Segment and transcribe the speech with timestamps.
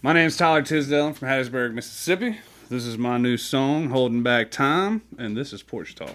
[0.00, 1.08] My name is Tyler Tisdale.
[1.08, 2.38] I'm from Hattiesburg, Mississippi.
[2.68, 6.14] This is my new song, Holding Back Time, and this is Porch Talk.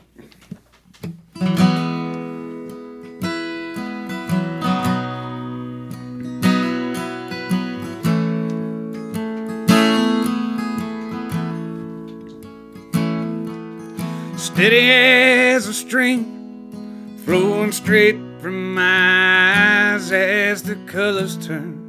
[14.38, 21.83] Steady as a stream, flowing straight from my eyes as the colors turn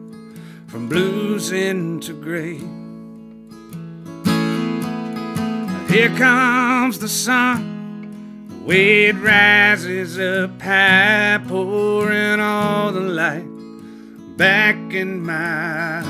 [0.75, 2.58] from blues into gray.
[5.86, 13.47] Here comes the sun, the way it rises up high, pouring all the light
[14.36, 16.06] back in my eyes.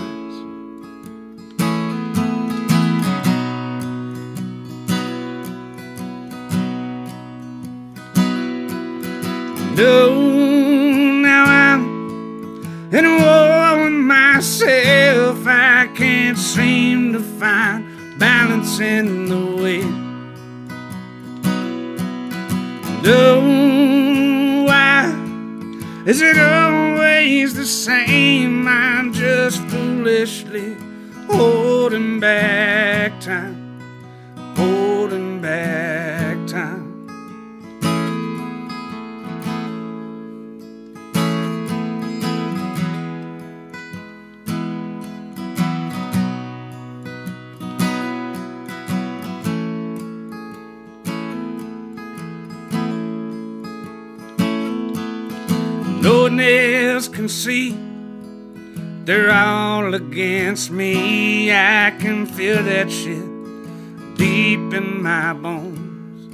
[9.76, 13.43] No, now I'm in a war
[14.44, 15.46] myself.
[15.46, 19.82] I can't seem to find balance in the way.
[23.02, 23.40] No,
[24.66, 25.06] why
[26.06, 28.68] is it always the same?
[28.68, 30.76] I'm just foolishly
[31.26, 33.53] holding back time,
[57.24, 57.70] can see.
[59.06, 61.50] They're all against me.
[61.50, 63.24] I can feel that shit
[64.18, 66.28] deep in my bones.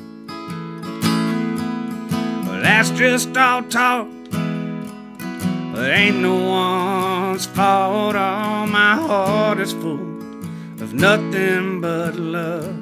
[2.44, 4.08] Well, that's just all talk.
[5.76, 8.16] It ain't no one's fault.
[8.16, 10.42] All my heart is full
[10.82, 12.79] of nothing but love.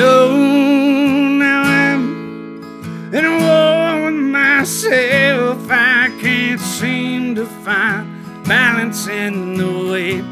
[0.00, 5.58] No, now I'm in a war with myself.
[5.68, 8.06] I can't seem to find
[8.46, 10.22] balance in the way.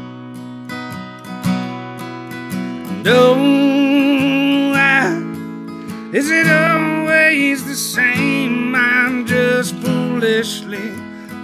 [3.03, 3.35] No,
[6.13, 8.73] is it always the same?
[8.73, 10.89] I'm just foolishly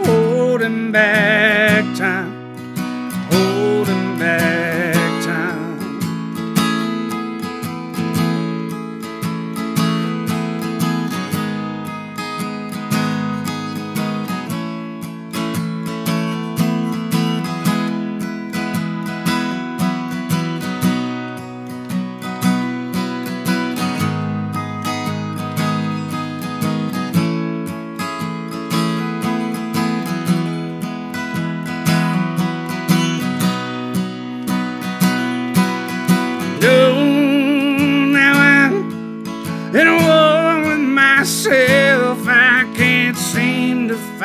[0.03, 2.34] holding back time,
[3.30, 4.65] holding back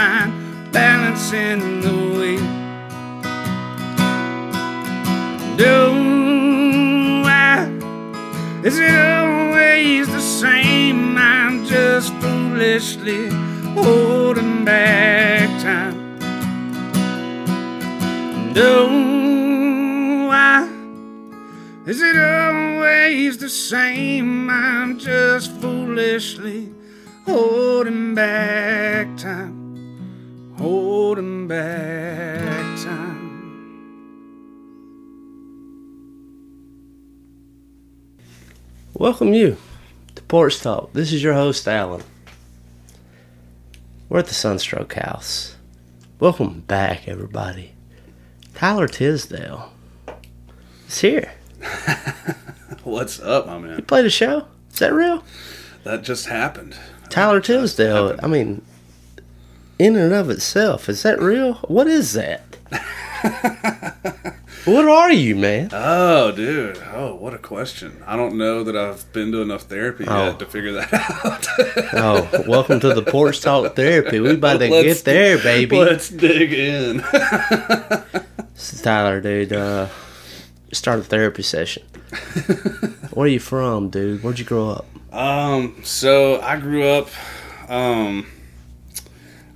[0.01, 0.33] find
[0.73, 2.39] balance in the way.
[5.63, 7.69] No, I,
[8.65, 11.19] is it always the same?
[11.19, 13.29] I'm just foolishly
[13.79, 15.99] holding back time.
[18.55, 20.67] No, I.
[21.85, 24.49] Is it always the same?
[24.49, 26.73] I'm just foolishly
[27.27, 29.60] holding back time,
[30.61, 33.19] holding back time.
[38.93, 39.57] Welcome you
[40.17, 40.93] to Porch Talk.
[40.93, 42.03] This is your host, Alan.
[44.11, 45.57] We're at the Sunstroke House.
[46.19, 47.73] Welcome back, everybody.
[48.55, 49.73] Tyler Tisdale
[50.87, 51.33] is here.
[52.85, 53.79] What's up, my man?
[53.79, 54.47] You played a show?
[54.75, 55.25] Is that real?
[55.85, 56.77] That just happened.
[57.09, 58.61] Tyler Tisdale, I mean,
[59.81, 61.55] in and of itself, is that real?
[61.67, 62.43] What is that?
[64.67, 65.71] what are you, man?
[65.73, 66.77] Oh, dude.
[66.93, 68.03] Oh, what a question.
[68.07, 70.27] I don't know that I've been to enough therapy Oh.
[70.27, 70.93] yet to figure that
[71.25, 71.47] out.
[71.95, 74.21] Oh, welcome to the Porch Talk Therapy.
[74.21, 75.77] We about to Let's- get there, baby.
[75.79, 77.03] Let's dig in.
[78.55, 79.55] This is Tyler, dude.
[79.55, 79.89] Uh,
[80.71, 81.83] start a therapy session.
[83.15, 84.23] Where are you from, dude?
[84.23, 84.85] Where'd you grow up?
[85.15, 87.09] Um, so I grew up,
[87.71, 88.27] um,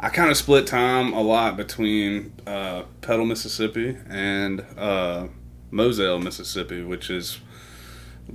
[0.04, 5.28] I kind of split time a lot between uh, Petal, Mississippi, and uh,
[5.70, 7.38] Moselle, Mississippi, which is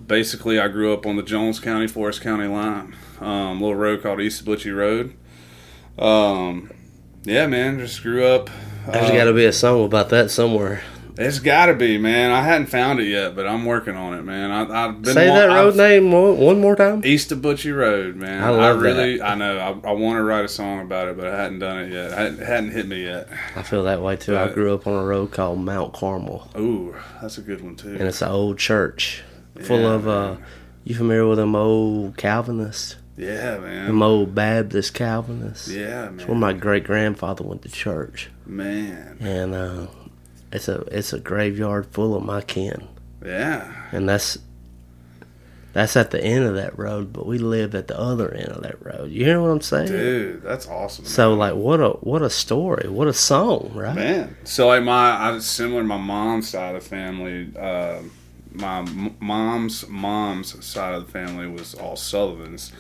[0.08, 2.96] basically I grew up on the Jones County, Forrest County line.
[3.20, 5.16] Um, little road called East Butchie Road.
[6.00, 6.72] Um,
[7.22, 8.50] yeah, man, just grew up.
[8.88, 10.82] There's uh, got to be a song about that somewhere.
[11.22, 12.32] It's got to be, man.
[12.32, 14.52] I hadn't found it yet, but I'm working on it, man.
[14.52, 17.02] I, I've been Say wa- that road I've- name one, one more time.
[17.04, 18.42] East of Butchie Road, man.
[18.42, 19.58] I love really, I know.
[19.58, 22.12] I, I want to write a song about it, but I hadn't done it yet.
[22.18, 23.28] It hadn't hit me yet.
[23.56, 24.38] I feel that way too.
[24.38, 27.90] I grew up on a road called Mount Carmel, Ooh, that's a good one too.
[27.90, 29.22] and it's an old church
[29.62, 30.08] full Yeah, of.
[30.08, 30.36] uh.
[30.86, 32.96] You familiar with them old Calvinists?
[33.18, 33.88] yeah, man.
[33.88, 35.68] Them old Baptist Calvinists.
[35.70, 36.28] Yeah, It's man.
[36.28, 39.18] where my great grandfather went to church, man.
[39.20, 39.88] and uh,
[40.52, 42.88] it's a it's a graveyard full of my kin.
[43.24, 43.72] Yeah.
[43.92, 44.38] and that's
[45.72, 48.64] that's at the end of that road, but we live at the other end of
[48.64, 49.12] that road.
[49.12, 49.88] You hear what I'm saying?
[49.88, 51.06] Dude, that's awesome.
[51.06, 53.96] So like, what a what a story, what a song, right?
[53.96, 54.36] man.
[54.46, 57.52] So like my, I was similar to my mom's side of the family.
[57.58, 58.02] Uh,
[58.52, 62.72] my m- mom's mom's side of the family was all Sullivans,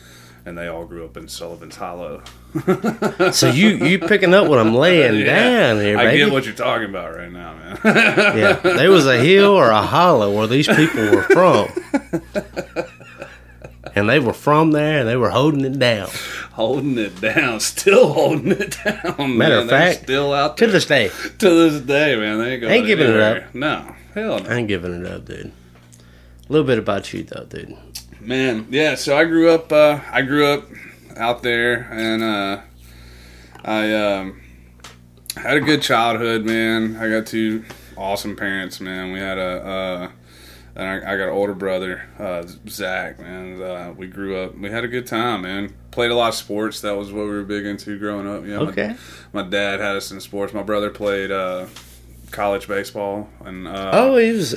[0.49, 2.21] and they all grew up in Sullivan's Hollow.
[3.31, 5.25] So you you picking up what I'm laying Yeah.
[5.25, 6.09] down here, baby.
[6.09, 7.79] I get what you're talking about right now, man.
[7.85, 11.67] yeah, there was a hill or a hollow where these people were from,
[13.95, 16.09] and they were from there, and they were holding it down
[16.53, 19.37] holding it down, still holding it down.
[19.37, 19.63] Matter man.
[19.63, 21.09] of fact, still out to this day.
[21.37, 22.37] to this day, man.
[22.39, 23.55] They ain't, Ain't giving it up.
[23.55, 24.49] No, hell no.
[24.49, 25.45] I ain't giving it up, dude.
[26.49, 27.77] A little bit about you though, dude.
[28.21, 28.95] Man, yeah.
[28.95, 29.71] So I grew up.
[29.71, 30.65] Uh, I grew up
[31.15, 32.61] out there, and uh,
[33.63, 34.41] I um,
[35.37, 36.97] had a good childhood, man.
[36.97, 37.63] I got two
[37.97, 39.11] awesome parents, man.
[39.13, 39.65] We had a.
[39.65, 40.11] Uh,
[40.75, 43.19] and I, I got an older brother, uh, Zach.
[43.19, 44.57] Man, uh, we grew up.
[44.57, 45.73] We had a good time, man.
[45.91, 46.81] Played a lot of sports.
[46.81, 48.43] That was what we were big into growing up.
[48.45, 48.95] You know, my- Okay.
[49.33, 50.53] My, dad had us in sports.
[50.53, 51.65] My brother played uh,
[52.31, 54.55] college baseball, and uh, Oh, he was.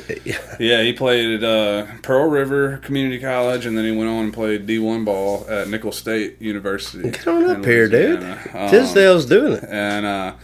[0.58, 4.34] yeah, he played at uh, Pearl River Community College, and then he went on and
[4.34, 7.10] played D1 ball at Nicholls State University.
[7.10, 8.22] Get on up here, dude.
[8.22, 9.64] Um, Tisdale's doing it.
[9.68, 10.34] and uh,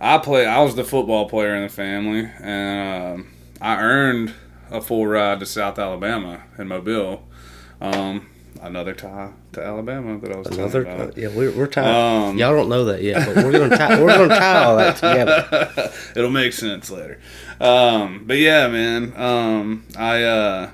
[0.00, 0.46] I play.
[0.46, 3.30] I was the football player in the family, and um
[3.60, 4.34] I earned
[4.70, 7.26] a full ride to South Alabama in Mobile.
[7.80, 8.28] Um,
[8.62, 11.16] another tie to Alabama that I was Another, about.
[11.16, 11.86] yeah, we're, we're tied.
[12.28, 14.00] Um, Y'all don't know that yet, but we're gonna tie.
[14.02, 15.92] we're gonna tie all that together.
[16.16, 17.20] It'll make sense later.
[17.60, 19.12] Um, but yeah, man.
[19.16, 20.70] Um, I uh,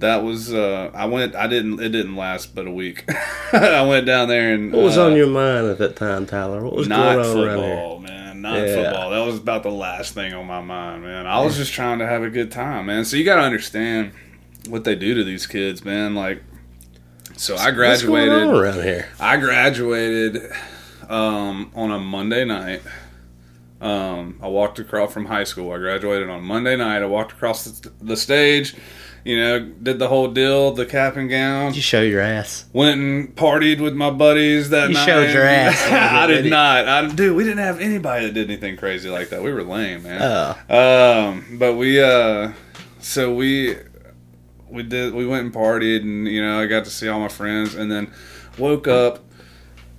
[0.00, 1.34] that was uh, I went.
[1.34, 1.80] I didn't.
[1.80, 3.04] It didn't last but a week.
[3.52, 6.62] I went down there and What was uh, on your mind at that time, Tyler?
[6.62, 8.40] What was not going on football, man.
[8.42, 8.74] Not Yeah.
[8.76, 9.10] football.
[9.10, 11.26] That was about the last thing on my mind, man.
[11.26, 13.04] I was just trying to have a good time, man.
[13.04, 14.12] So you got to understand
[14.68, 16.14] what they do to these kids, man.
[16.14, 16.42] Like,
[17.38, 18.32] so I What's going graduated.
[18.48, 19.08] on around here?
[19.18, 20.50] I graduated
[21.08, 22.82] um, on a Monday night.
[23.80, 25.70] Um, I walked across from high school.
[25.72, 27.00] I graduated on Monday night.
[27.02, 28.74] I walked across the, the stage,
[29.24, 31.74] you know, did the whole deal, the cap and gown.
[31.74, 32.64] You show your ass.
[32.72, 35.06] Went and partied with my buddies that You night.
[35.06, 35.80] showed your ass.
[35.92, 36.50] I Did you?
[36.50, 36.88] not.
[36.88, 39.42] I, dude, we didn't have anybody that did anything crazy like that.
[39.44, 40.20] We were lame, man.
[40.68, 42.52] Oh, Um, but we uh,
[42.98, 43.76] so we
[44.70, 47.28] we did we went and partied, and you know I got to see all my
[47.28, 48.12] friends, and then
[48.58, 49.20] woke up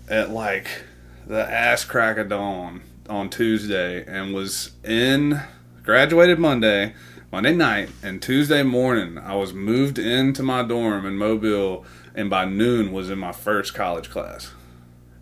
[0.07, 0.67] at like
[1.27, 5.41] the ass crack of dawn on Tuesday, and was in
[5.83, 6.93] graduated Monday,
[7.31, 12.45] Monday night, and Tuesday morning I was moved into my dorm in Mobile, and by
[12.45, 14.51] noon was in my first college class.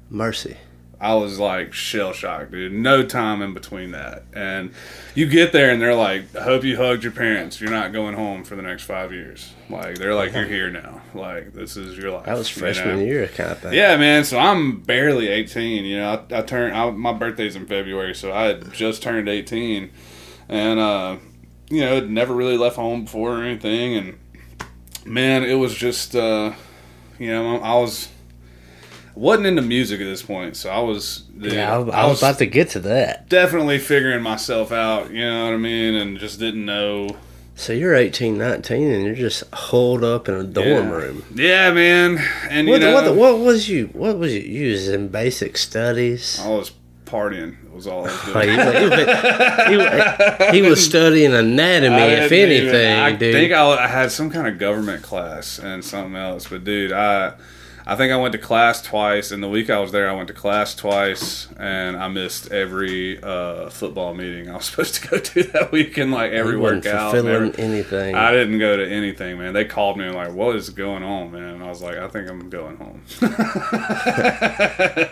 [0.09, 0.57] mercy.
[0.99, 2.73] I was like shell shocked, dude.
[2.73, 4.23] No time in between that.
[4.33, 4.73] And
[5.13, 7.61] you get there and they're like, I hope you hugged your parents.
[7.61, 9.53] You're not going home for the next five years.
[9.69, 11.01] Like, they're like, you're here now.
[11.13, 12.25] Like, this is your life.
[12.25, 13.05] That was you freshman know?
[13.05, 13.73] year kind of thing.
[13.73, 14.23] Yeah, man.
[14.23, 15.85] So I'm barely 18.
[15.85, 19.29] You know, I, I turned, I, my birthday's in February, so I had just turned
[19.29, 19.91] 18.
[20.49, 21.17] And, uh,
[21.69, 23.95] you know, had never really left home before or anything.
[23.95, 24.17] And,
[25.05, 26.53] man, it was just, uh,
[27.19, 28.09] You know, I was
[29.17, 32.37] wasn't into music at this point, so I was dude, Yeah, I, I was about
[32.39, 33.29] to get to that.
[33.29, 35.11] definitely figuring myself out.
[35.11, 37.09] You know what I mean, and just didn't know.
[37.55, 40.89] So you're 18, 19, and you're just holed up in a dorm yeah.
[40.91, 41.23] room.
[41.33, 42.19] Yeah, man.
[42.51, 43.87] And What, you know, what, what was you?
[43.93, 44.69] What was you?
[44.71, 46.39] Was in basic studies.
[46.39, 46.71] I was
[47.05, 47.53] partying.
[47.65, 48.21] It Was all I was
[49.69, 53.33] he, was- he he was studying anatomy, I if didn't even- anything, I dude.
[53.33, 56.47] think I, I had some kind of government class and something else.
[56.47, 57.33] But dude, I
[57.89, 59.31] I think I went to class twice.
[59.31, 63.17] In the week I was there, I went to class twice, and I missed every
[63.23, 67.11] uh, football meeting I was supposed to go to that week, and like every workout.
[67.13, 68.13] fulfilling every- anything.
[68.13, 69.53] I didn't go to anything, man.
[69.53, 72.09] They called me and like, "What is going on, man?" And I was like, "I
[72.09, 73.01] think I'm going home."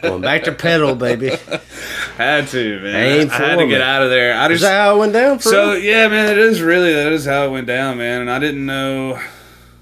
[0.02, 1.30] Going back to Petal, baby.
[2.18, 2.96] Had to, man.
[3.22, 4.38] Aim I had to get out of there.
[4.38, 5.90] I just that how it went down for So you?
[5.92, 8.22] yeah, man, it is really that is how it went down, man.
[8.22, 9.20] And I didn't know,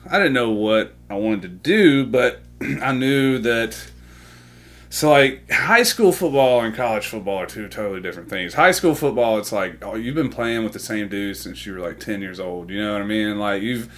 [0.09, 2.41] I didn't know what I wanted to do, but
[2.82, 3.77] I knew that.
[4.89, 8.53] So like high school football and college football are two totally different things.
[8.53, 11.74] High school football, it's like oh, you've been playing with the same dude since you
[11.74, 12.70] were like ten years old.
[12.70, 13.39] You know what I mean?
[13.39, 13.91] Like you've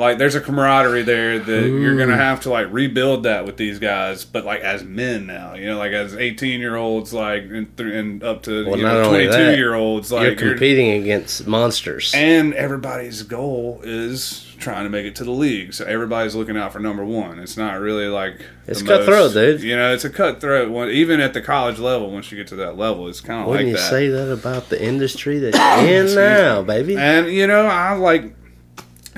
[0.00, 3.78] like there's a camaraderie there that you're gonna have to like rebuild that with these
[3.78, 7.76] guys, but like as men now, you know, like as 18 year olds, like and,
[7.76, 11.46] th- and up to Well, you know 22 that, year olds, like you're competing against
[11.46, 12.12] monsters.
[12.14, 15.72] and everybody's goal is trying to make it to the league.
[15.72, 17.38] So everybody's looking out for number one.
[17.38, 19.62] It's not really like It's cutthroat, dude.
[19.62, 20.90] You know, it's a cutthroat one.
[20.90, 23.66] Even at the college level, once you get to that level, it's kind of like
[23.66, 23.90] you that.
[23.90, 25.54] say that about the industry that
[25.88, 26.96] you're in now, baby?
[26.96, 28.34] And you know, I like,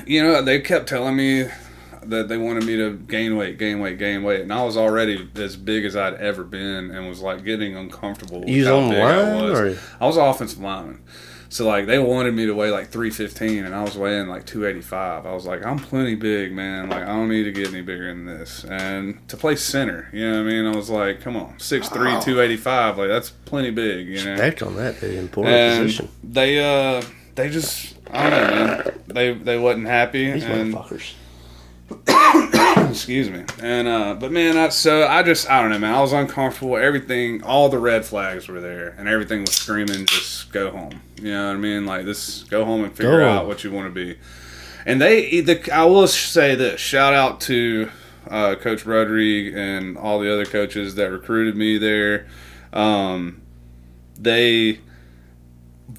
[0.05, 1.45] you know, they kept telling me
[2.05, 5.29] that they wanted me to gain weight, gain weight, gain weight, and I was already
[5.35, 8.41] as big as I'd ever been, and was like getting uncomfortable.
[8.41, 9.59] With You was how on big the I was.
[9.59, 10.99] or- I was offensive lineman.
[11.49, 15.27] So like they wanted me to weigh like 315 and I was weighing like 285.
[15.27, 16.89] I was like I'm plenty big, man.
[16.89, 18.63] Like I don't need to get any bigger than this.
[18.67, 20.65] And to play center, you know what I mean?
[20.65, 24.31] I was like, come on, 6'3", 285, like that's plenty big, you know.
[24.31, 25.13] Respect on that, dude.
[25.15, 26.09] Important And position.
[26.23, 27.03] they uh
[27.35, 28.99] they just I don't know, man.
[29.07, 31.13] They they wasn't happy These and motherfuckers.
[32.89, 33.43] excuse me.
[33.61, 35.93] And uh but man, I, so I just I don't know, man.
[35.93, 36.77] I was uncomfortable.
[36.77, 41.01] Everything, all the red flags were there, and everything was screaming, just go home.
[41.21, 41.85] You know what I mean?
[41.85, 43.29] Like this, go home and figure Go.
[43.29, 44.17] out what you want to be.
[44.85, 47.89] And they, the, I will say this: shout out to
[48.29, 52.27] uh, Coach Rodrigue and all the other coaches that recruited me there.
[52.73, 53.41] Um,
[54.19, 54.79] they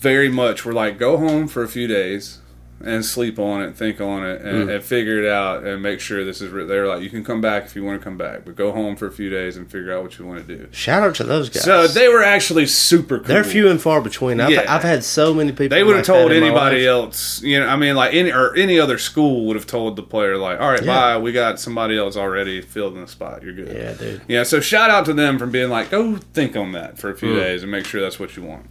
[0.05, 2.41] very much were like, go home for a few days
[2.81, 4.75] and sleep on it, think on it, and, mm.
[4.75, 6.51] and figure it out, and make sure this is.
[6.51, 6.67] Re-.
[6.67, 8.95] They're like, you can come back if you want to come back, but go home
[8.97, 10.69] for a few days and figure out what you want to do.
[10.71, 11.65] Shout out to those guys.
[11.65, 13.27] So they were actually super cool.
[13.27, 14.41] They're few and far between.
[14.41, 14.65] I've, Yeah.
[14.69, 15.69] I've had so many people.
[15.69, 17.67] They would have like told anybody else, you know.
[17.67, 20.71] I mean, like any or any other school would have told the player, like, "All
[20.71, 21.15] right, Yeah.
[21.15, 21.19] bye.
[21.19, 23.43] We got somebody else already filled in the spot.
[23.43, 24.21] You're good." Yeah, dude.
[24.29, 24.43] Yeah.
[24.43, 27.31] So shout out to them from being like, "Go think on that for a few
[27.31, 27.37] mm.
[27.37, 28.67] days and make sure that's what you want."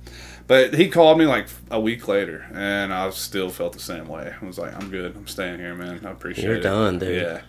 [0.48, 4.34] But he called me like a week later, and I still felt the same way.
[4.40, 5.16] I was like, "I'm good.
[5.16, 6.06] I'm staying here, man.
[6.06, 6.52] I appreciate it.
[6.52, 7.22] You're done, dude.
[7.22, 7.42] Yeah.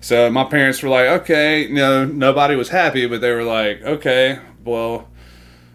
[0.00, 3.82] So my parents were like, "Okay, you know, nobody was happy, but they were like,
[3.82, 5.08] okay, well."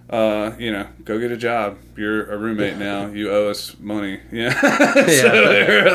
[0.09, 1.77] Uh, you know, go get a job.
[1.97, 3.07] You're a roommate now.
[3.07, 4.19] You owe us money.
[4.31, 4.51] Yeah.
[4.61, 5.27] so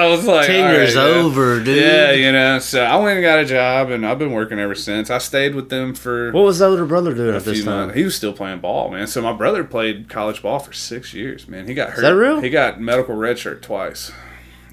[0.00, 1.22] I was like, Tenure's all right, yeah.
[1.22, 1.76] over, dude.
[1.82, 2.58] Yeah, you know.
[2.58, 5.08] So I went and got a job, and I've been working ever since.
[5.10, 7.74] I stayed with them for What was the older brother doing at this time?
[7.74, 7.94] months.
[7.94, 9.06] He was still playing ball, man.
[9.06, 11.66] So my brother played college ball for six years, man.
[11.66, 12.02] He got hurt.
[12.02, 12.40] that real?
[12.40, 14.10] He got medical redshirt twice.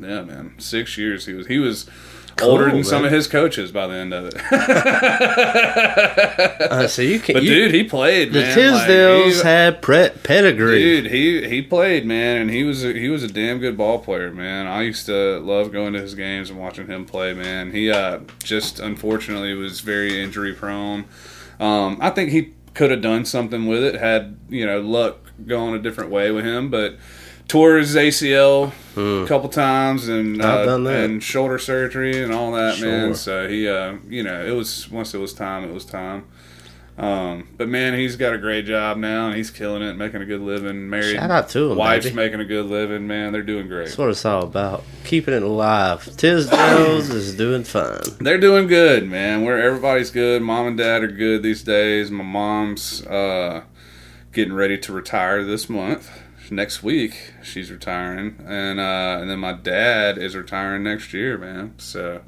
[0.02, 0.56] Yeah, man.
[0.58, 1.26] Six years.
[1.28, 1.90] He was he was
[2.42, 4.36] older than some of his coaches by the end of it.
[6.70, 7.34] Uh, so you can.
[7.34, 8.32] but you, dude, he played.
[8.34, 8.56] the man.
[8.58, 10.80] Tisdales Like, he- had pre- pedigree.
[10.80, 14.00] Dude, he he played, man, and he was a, he was a damn good ball
[14.00, 14.68] player, man.
[14.68, 17.72] I used to love going to his games and watching him play, man.
[17.72, 21.06] He uh, just unfortunately was very injury prone.
[21.60, 25.74] Um, I think he could have done something with it had you know luck going
[25.74, 26.96] a different way with him, but
[27.50, 30.42] tore his ACL a couple times and Hmm.
[30.86, 32.88] Uh, and shoulder surgery and all that, Sure.
[32.90, 33.16] man.
[33.16, 36.24] So he, uh, you know, it was once it was time, it was time.
[36.98, 40.26] Um, but man, he's got a great job now, and he's killing it, making a
[40.26, 40.90] good living.
[40.90, 42.16] Married, Shout out to him, wife's baby.
[42.18, 43.08] making a good living.
[43.08, 43.86] Man, they're doing great.
[43.86, 44.84] That's what it's all about.
[45.06, 46.04] Keeping it alive.
[46.18, 48.02] Tisdales is doing fine.
[48.20, 49.46] They're doing good, man.
[49.46, 50.42] Where everybody's good.
[50.42, 52.12] Mom and dad are good these days.
[52.12, 53.62] My mom's uh,
[54.34, 56.12] getting ready to retire this month.
[56.52, 61.74] Next week, she's retiring, and uh, and then my dad is retiring next year, man.
[61.78, 62.22] So.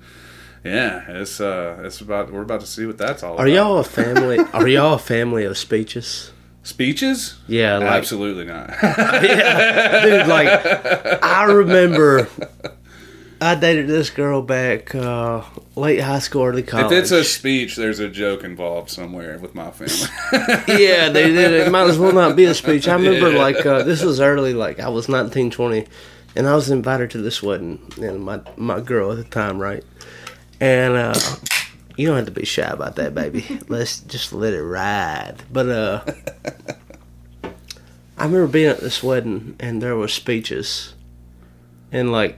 [0.63, 3.50] Yeah, it's uh, it's about we're about to see what that's all Are about.
[3.50, 4.38] y'all a family?
[4.54, 6.32] Are y'all a family of speeches?
[6.62, 7.40] speeches?
[7.48, 8.70] Yeah, like Absolutely not.
[8.84, 10.28] yeah, dude.
[10.28, 12.28] Like I remember
[13.43, 15.41] I dated this girl back uh,
[15.75, 16.91] late high school, early college.
[16.91, 20.13] If it's a speech, there's a joke involved somewhere with my family.
[20.67, 21.51] yeah, they did.
[21.51, 22.88] It might as well not be a speech.
[22.88, 25.88] I remember like uh, this was early, like I was 19, 20,
[26.36, 29.83] and I was invited to this wedding, and my my girl at the time, right?
[30.60, 31.19] And uh,
[31.98, 33.60] you don't have to be shy about that, baby.
[33.67, 35.38] Let's just let it ride.
[35.51, 36.03] But uh,
[38.19, 40.93] I remember being at this wedding, and there were speeches,
[41.91, 42.38] and like.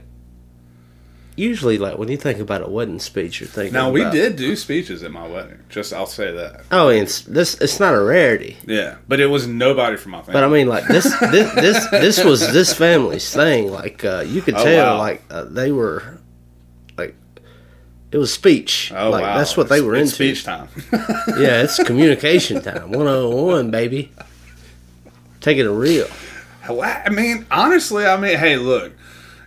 [1.36, 3.72] Usually, like when you think about a wedding speech, you're thinking.
[3.72, 5.58] now we about- did do speeches at my wedding.
[5.68, 6.62] Just I'll say that.
[6.70, 7.54] Oh, and it's this.
[7.60, 8.56] It's not a rarity.
[8.66, 10.32] Yeah, but it was nobody from my family.
[10.34, 13.72] But I mean, like this, this, this, this was this family's thing.
[13.72, 14.98] Like uh, you could Oh, tell, wow.
[14.98, 16.20] like uh, they were,
[16.96, 17.16] like
[18.12, 18.92] it was speech.
[18.94, 20.36] oh like wow, that's what they were it's into.
[20.36, 20.68] Speech time.
[21.36, 22.92] Yeah, it's communication time.
[22.92, 24.12] One on one, baby.
[25.40, 26.06] Taking it real.
[26.68, 28.92] I mean, honestly, I mean, hey, look,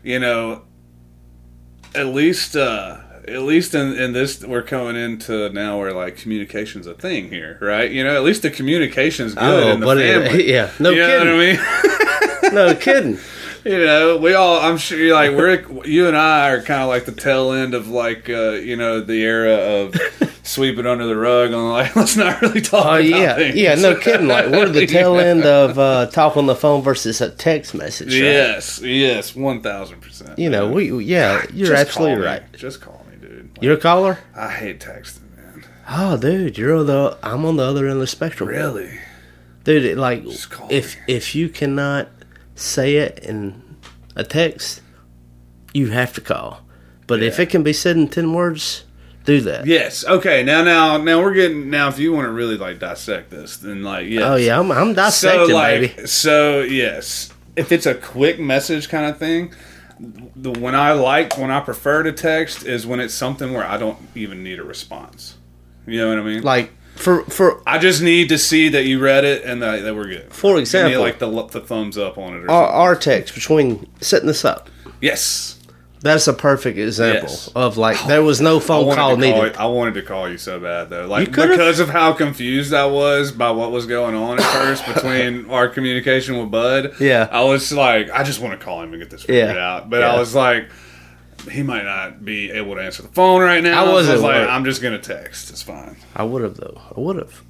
[0.04, 0.64] you know,
[1.98, 6.88] at least, uh, at least in, in this, we're coming into now where like communication's
[6.88, 7.92] a thing here, right?
[7.92, 10.50] You know, at least the communication's good Oh, in the it- family.
[10.52, 11.26] yeah, no you kidding.
[11.26, 12.54] know what I mean?
[12.54, 13.18] No kidding.
[13.68, 16.88] You know, we all, I'm sure, you're like, we're, you and I are kind of
[16.88, 19.96] like the tail end of like, uh, you know, the era of
[20.44, 23.56] sweep it under the rug and like, let's not really talk Oh about yeah, things.
[23.56, 23.76] yeah.
[23.76, 24.28] No kidding.
[24.28, 28.14] Like we're the tail end of uh, talk on the phone versus a text message.
[28.14, 28.24] Right?
[28.24, 30.38] Yes, yes, 1000%.
[30.38, 31.46] You know, we yeah.
[31.54, 32.44] You're Just absolutely right.
[32.54, 33.50] Just call me, dude.
[33.56, 34.20] Like, You're a caller.
[34.36, 35.66] I hate texting, man.
[35.90, 37.18] Oh, dude, you're the.
[37.22, 38.50] I'm on the other end of the spectrum.
[38.50, 38.98] Really?
[39.64, 40.24] dude like
[40.70, 41.02] if me.
[41.10, 42.08] if you cannot
[42.58, 43.78] say it in
[44.16, 44.82] a text
[45.74, 46.62] you have to call
[47.06, 48.84] but if it can be said in 10 words
[49.26, 50.06] do that Yes.
[50.06, 50.42] Okay.
[50.42, 51.70] Now, now, now we're getting.
[51.70, 54.24] Now, if you want to really like dissect this, then like, yes.
[54.24, 57.34] oh yeah i'm, I'm So dissecting like, baby so yes.
[57.58, 59.54] If it's a quick message kind of thing,
[60.00, 63.78] the when I like when I prefer to text is when it's something where I
[63.78, 65.36] don't even need a response.
[65.86, 66.44] You know what I mean?
[66.44, 69.96] like for for I just need to see that you read it and that, that
[69.96, 70.34] we're good.
[70.34, 72.76] For Give me, example- like the the thumbs up on it or our, something.
[72.82, 74.70] our text between setting this up
[75.02, 75.60] yes.
[76.02, 77.52] that's a perfect example Yes.
[77.56, 80.38] of like oh, there was no phone call needed you, I wanted to call you
[80.38, 84.40] so bad though, like because of how confused I was by what was going on
[84.40, 86.94] at first between our communication with Bud.
[87.00, 87.28] Yeah.
[87.32, 89.76] I was like, I just want to call him and get this figured Yeah.
[89.76, 89.90] out.
[89.90, 90.14] But Yeah.
[90.14, 90.70] I was like,
[91.50, 93.86] he might not be able to answer the phone right now.
[93.86, 94.48] I wasn't was like.
[94.48, 95.50] I'm just gonna text.
[95.50, 95.96] It's fine.
[96.16, 97.44] i would have though i would have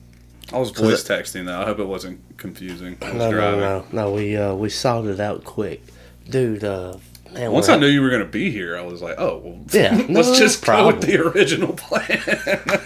[0.53, 1.59] I was voice texting though.
[1.59, 2.97] I hope it wasn't confusing.
[3.01, 3.59] I was no, no driving.
[3.59, 5.81] no no we uh we solved it out quick
[6.29, 6.97] dude uh
[7.37, 10.05] man Once I knew you were gonna be here, I was like, oh, well, Yeah,
[10.09, 10.95] let's just go problem.
[10.99, 12.21] with the original plan.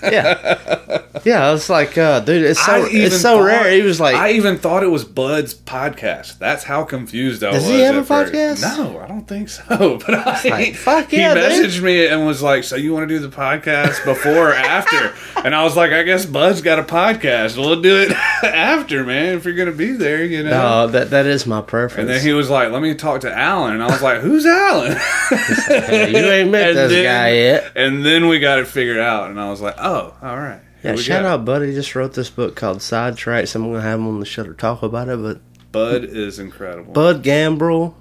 [0.04, 1.48] yeah, yeah.
[1.48, 3.72] I was like, uh, dude, it's so it's so thought- rare.
[3.72, 6.38] He was like, I even thought it was Bud's podcast.
[6.40, 7.72] That's how confused I Does was.
[7.72, 8.62] he have a podcast?
[8.62, 10.00] No, I don't think so.
[10.06, 11.44] But I, like, fuck he yeah, dude.
[11.44, 15.14] messaged me and was like, "So you want to do the podcast before or after?"
[15.44, 17.58] And I was like, "I guess Bud's got a podcast.
[17.58, 18.12] We'll do it
[18.44, 19.36] after, man.
[19.38, 22.00] If you're gonna be there, you know." no, that that is my preference.
[22.02, 24.40] And then he was like, "Let me talk to Alan," and I was like, "Who's
[24.45, 27.71] Alan?" Hey, you ain't met And this then- guy yet.
[27.75, 30.95] And then we got it figured out, and I was like, "Oh, all right." Yeah,
[30.95, 31.73] shout out, buddy.
[31.73, 33.54] Just wrote this book called Sidetracks.
[33.56, 35.17] I'm gonna have him on the show to talk about it.
[35.21, 35.39] But
[35.71, 36.91] Bud is incredible.
[36.91, 37.95] Bud Gambrel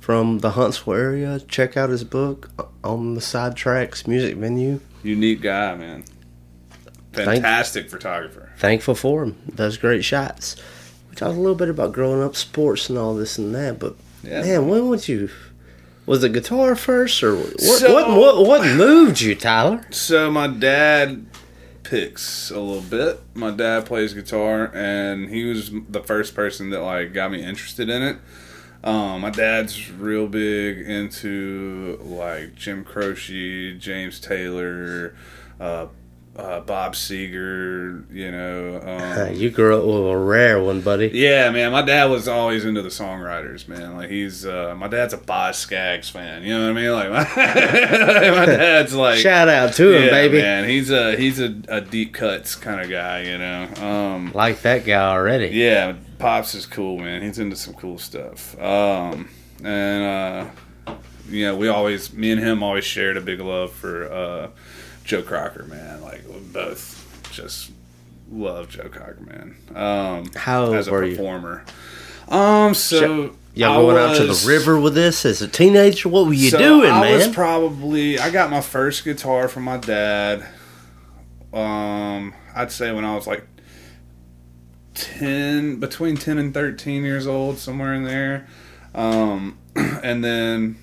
[0.00, 2.48] from the Huntsville area, check out his book
[2.82, 4.80] on the Sidetracks music venue.
[5.02, 6.04] Unique guy, man.
[7.12, 8.52] Fantastic photographer.
[8.58, 9.36] Thankful for him.
[9.54, 10.56] Does great shots.
[11.10, 13.78] We talked a little bit about growing up, sports, and all this and that.
[13.78, 14.42] But Yeah.
[14.42, 15.28] man, when would you?
[16.08, 17.60] Was it guitar first, or what?
[17.60, 18.46] So- what, what?
[18.46, 19.84] What moved you, Tyler?
[19.90, 21.26] So my dad
[21.82, 23.20] picks a little bit.
[23.34, 27.88] My dad plays guitar, and he was the first person that like got me interested
[27.88, 28.16] in it.
[28.84, 35.14] Um, my dad's real big into like Jim Croce, James Taylor,
[35.60, 35.86] uh,
[36.38, 38.04] uh, Bob Seger.
[38.14, 38.80] You know,
[39.28, 41.10] um, you grew up with a rare one, buddy.
[41.12, 41.72] Yeah, man.
[41.72, 43.96] My dad was always into the songwriters, man.
[43.96, 46.44] Like he's uh, my dad's a Boz Scaggs fan.
[46.44, 46.92] You know what I mean?
[46.92, 47.24] Like my,
[48.30, 50.38] my dad's like Shout out to him, yeah, baby.
[50.40, 50.68] man.
[50.68, 53.22] He's a he's a, a deep cuts kind of guy.
[53.22, 53.68] You know.
[53.86, 55.48] Um, Like that guy already.
[55.48, 57.22] yeah, pops is cool, man.
[57.22, 58.58] He's into some cool stuff.
[58.60, 59.28] Um,
[59.64, 60.48] and
[60.88, 60.94] uh,
[61.28, 64.48] you know, we always me and him always shared a big love for uh,
[65.08, 66.02] Joe Cocker, man.
[66.02, 67.70] Like we both just
[68.30, 69.56] love Joe Cocker, man.
[69.74, 71.16] Um, How as a were you?
[71.16, 71.64] performer.
[72.28, 76.10] Um, so Y'all I going out to the river with this as a teenager?
[76.10, 77.34] What were you so doing, I was man?
[77.34, 80.46] probably I got my first guitar from my dad.
[81.54, 83.46] Um, I'd say when I was like
[84.92, 88.46] ten, between ten and thirteen years old, somewhere in there.
[88.94, 90.76] Um, and then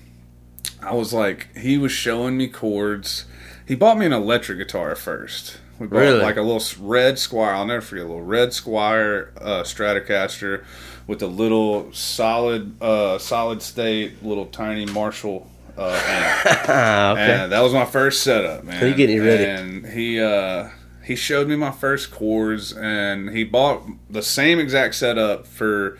[0.82, 3.26] I was like, he was showing me chords.
[3.66, 5.58] He bought me an electric guitar first.
[5.78, 6.22] We bought Really?
[6.22, 7.52] like a little red Squier.
[7.52, 10.64] I'll never forget a little red Squier uh, Stratocaster
[11.06, 16.46] with a little solid, uh, solid state, little tiny Marshall uh, amp.
[16.62, 17.32] Okay.
[17.42, 18.84] And that was my first setup, man.
[18.86, 19.44] He getting ready.
[19.44, 20.68] And he uh,
[21.04, 25.98] he showed me my first chords, and he bought the same exact setup for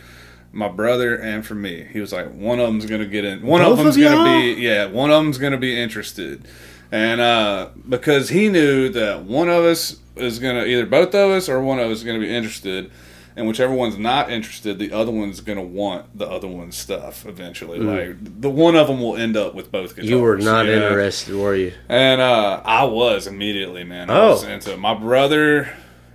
[0.53, 1.87] my brother and for me.
[1.93, 3.43] He was like, one of them's gonna get in.
[3.43, 4.87] One Both of them's of gonna be yeah.
[4.87, 6.49] One of them's gonna be interested,
[6.97, 11.49] and uh, because he knew that one of us is gonna either both of us
[11.49, 12.91] or one of us is gonna be interested.
[13.39, 17.79] And whichever one's not interested, the other one's gonna want the other one's stuff eventually.
[17.79, 20.07] Like the one of them will end up with both guitars.
[20.07, 20.11] Mm.
[20.11, 20.87] you were not you know?
[20.89, 21.75] interested, were you?
[21.87, 24.09] And uh, I was immediately, man.
[24.09, 24.29] I Oh.
[24.31, 24.79] was into it.
[24.79, 25.69] My brother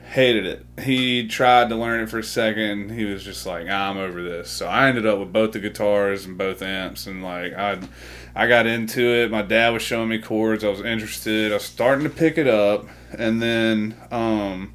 [0.09, 0.65] hated it.
[0.83, 2.89] He tried to learn it for a second.
[2.89, 6.25] He was just like, "I'm over this." So I ended up with both the guitars
[6.25, 7.77] and both amps, and like I,
[8.35, 9.31] I got into it.
[9.31, 10.63] My dad was showing me chords.
[10.63, 11.51] I was interested.
[11.51, 14.73] I was starting to pick it up, and then um,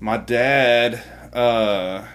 [0.00, 1.02] my dad.
[1.32, 2.06] Uh,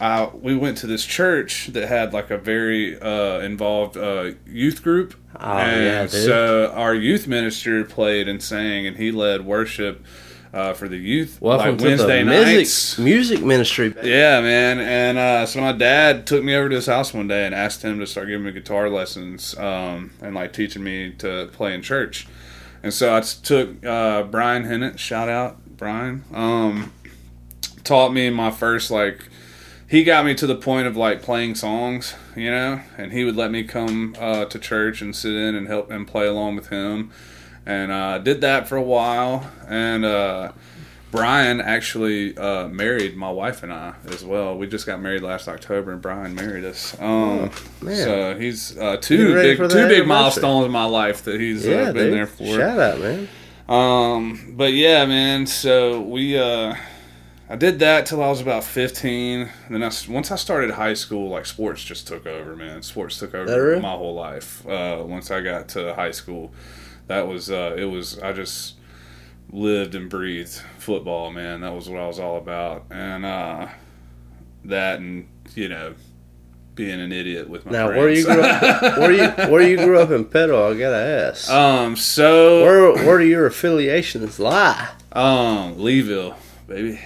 [0.00, 4.82] I, we went to this church that had like a very uh, involved uh, youth
[4.82, 5.14] group.
[5.38, 10.04] Oh, and yeah, so our youth minister played and sang, and he led worship
[10.52, 12.98] uh, for the youth Welcome like Wednesday the nights.
[12.98, 13.94] music music ministry.
[14.02, 14.80] Yeah, man.
[14.80, 17.82] And uh, so my dad took me over to his house one day and asked
[17.82, 21.82] him to start giving me guitar lessons um, and like teaching me to play in
[21.82, 22.26] church.
[22.82, 26.92] And so I took uh, Brian Hennett, shout out Brian, um,
[27.84, 29.28] taught me my first like.
[29.88, 33.36] He got me to the point of like playing songs, you know, and he would
[33.36, 36.68] let me come uh, to church and sit in and help and play along with
[36.68, 37.12] him.
[37.64, 39.48] And uh, did that for a while.
[39.68, 40.52] And uh,
[41.12, 44.56] Brian actually uh, married my wife and I as well.
[44.56, 46.96] We just got married last October, and Brian married us.
[47.00, 47.96] Um, man.
[47.96, 51.92] So he's uh, two big two big milestones in my life that he's Yeah, uh,
[51.92, 52.14] been dude.
[52.14, 52.44] there for.
[52.46, 53.28] Shout out, man.
[53.68, 55.46] Um, but yeah, man.
[55.46, 56.74] So we, uh,
[57.48, 59.48] I did that till I was about fifteen.
[59.66, 62.82] And then I, once I started high school, like sports just took over, man.
[62.82, 64.66] Sports took over my whole life.
[64.66, 66.52] Uh, once I got to high school,
[67.08, 68.18] that was, uh, it was.
[68.20, 68.74] I just
[69.50, 71.60] lived and breathed football, man.
[71.60, 73.68] That was what I was all about, and uh,
[74.64, 75.94] that, and you know,
[76.74, 77.98] being an idiot with my Now, friends.
[77.98, 78.82] where you grew up?
[78.98, 80.62] where you where you grew up in Petal?
[80.72, 81.50] I gotta ask.
[81.50, 84.88] um, so where where do your affiliations lie?
[85.12, 86.34] Um, Leeville,
[86.66, 86.98] baby,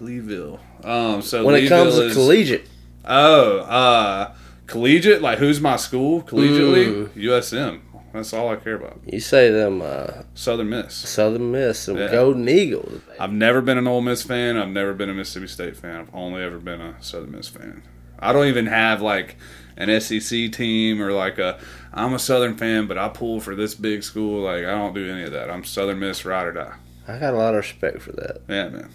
[0.00, 0.60] Leeville.
[0.84, 2.68] Um, so When it comes Leeville to collegiate,
[3.04, 4.34] oh, uh,
[4.68, 5.20] collegiate.
[5.20, 6.22] Like, who's my school?
[6.22, 7.14] Collegiately, Mm.
[7.16, 7.80] USM.
[8.12, 9.00] That's all I care about.
[9.06, 10.94] you say them uh, Southern Miss.
[10.94, 12.10] Southern Miss and Yeah.
[12.10, 13.02] Golden Eagles.
[13.20, 14.56] I've never been an Ole Miss fan.
[14.56, 15.96] I've never been a Mississippi State fan.
[16.00, 17.82] I've only ever been a Southern Miss fan.
[18.18, 19.36] I don't even have like
[19.76, 21.58] an SEC team or like a.
[21.92, 24.42] I'm a Southern fan, but I pull for this big school.
[24.42, 25.50] Like I don't do any of that.
[25.50, 26.74] I'm Southern Miss, ride or die.
[27.06, 28.40] I got a lot of respect for that.
[28.48, 28.90] Yeah, man.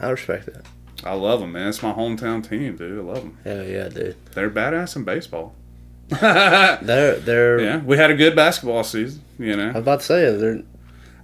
[0.00, 0.64] I respect that.
[1.04, 1.68] I love them, man.
[1.68, 2.98] It's my hometown team, dude.
[2.98, 3.38] I love them.
[3.44, 4.16] Hell yeah, dude.
[4.32, 5.54] They're badass in baseball.
[6.20, 7.60] They're they're.
[7.60, 7.78] yeah.
[7.78, 9.22] we had a good basketball season.
[9.38, 10.62] You know, I was about to say they're.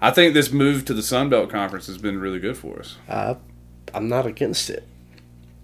[0.01, 2.97] I think this move to the Sun Belt Conference has been really good for us.
[3.09, 3.37] I,
[3.95, 4.87] I'm not against it.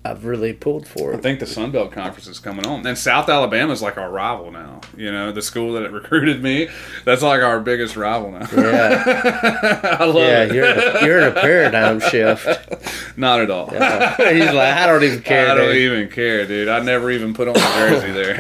[0.09, 3.29] I've really pulled for I think the Sun Belt Conference is coming on, and South
[3.29, 4.81] Alabama is like our rival now.
[4.97, 6.69] You know, the school that recruited me,
[7.05, 8.47] that's like our biggest rival now.
[8.57, 10.45] Yeah, I love yeah.
[10.45, 10.55] it.
[10.55, 12.47] You're you're in a paradigm shift.
[13.19, 13.69] Not at all.
[13.69, 15.51] He's like, I don't even care.
[15.51, 15.77] I don't dude.
[15.77, 16.69] even care, dude.
[16.69, 18.35] I never even put on a jersey there.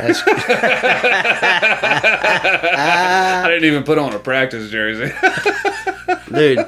[2.78, 5.12] I didn't even put on a practice jersey.
[6.32, 6.66] dude,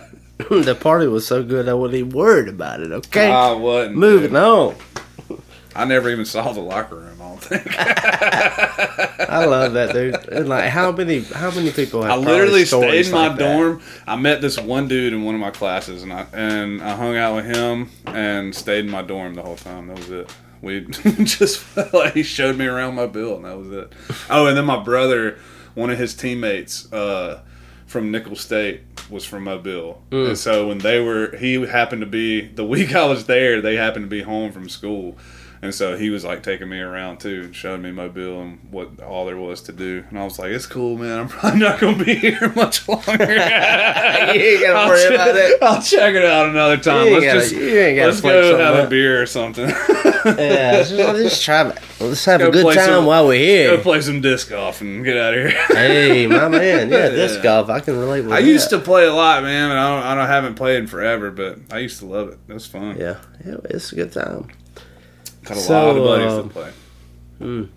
[0.64, 2.90] the party was so good I wasn't even worried about it.
[2.92, 3.96] Okay, I wasn't.
[3.96, 4.36] moving dude.
[4.36, 4.74] on.
[5.74, 7.20] I never even saw the locker room.
[7.20, 7.66] I don't think.
[9.30, 10.46] I love that, dude.
[10.48, 12.12] Like, how many how many people have?
[12.12, 13.56] I literally stayed in my like that?
[13.56, 13.82] dorm.
[14.06, 17.16] I met this one dude in one of my classes, and I and I hung
[17.16, 19.88] out with him and stayed in my dorm the whole time.
[19.88, 20.34] That was it.
[20.62, 20.80] We
[21.24, 23.92] just like he showed me around Mobile, and that was it.
[24.28, 25.38] Oh, and then my brother,
[25.74, 27.40] one of his teammates uh,
[27.86, 30.28] from Nicholls State, was from Mobile, Mm.
[30.30, 33.60] and so when they were, he happened to be the week I was there.
[33.62, 35.16] They happened to be home from school.
[35.62, 38.98] And so he was like taking me around too and showing me Mobile and what
[39.02, 40.04] all there was to do.
[40.08, 41.18] And I was like, it's cool, man.
[41.18, 43.10] I'm probably not going to be here much longer.
[43.12, 45.62] you ain't gotta worry about it.
[45.62, 47.08] I'll check it out another time.
[47.08, 49.68] You let's gotta- just, you ain't gotta let's go have a beer or something.
[49.68, 49.74] Yeah,
[50.24, 51.68] let's just, just try.
[51.68, 51.78] it.
[52.00, 53.76] Let's have Go a good time some- while we're here.
[53.76, 55.66] go play some disc golf and get out of here.
[55.68, 56.88] Hey, my man.
[56.88, 57.42] Yeah, disc Yeah.
[57.42, 57.68] golf.
[57.68, 58.46] I can relate with I that.
[58.48, 61.30] used to play a lot, man, and I don't, I don't haven't played in forever,
[61.30, 62.38] but I used to love it.
[62.48, 62.96] It was fun.
[62.98, 64.48] Yeah, yeah, it's a good time.
[65.50, 67.68] Got a So, lot of buddies um, that play.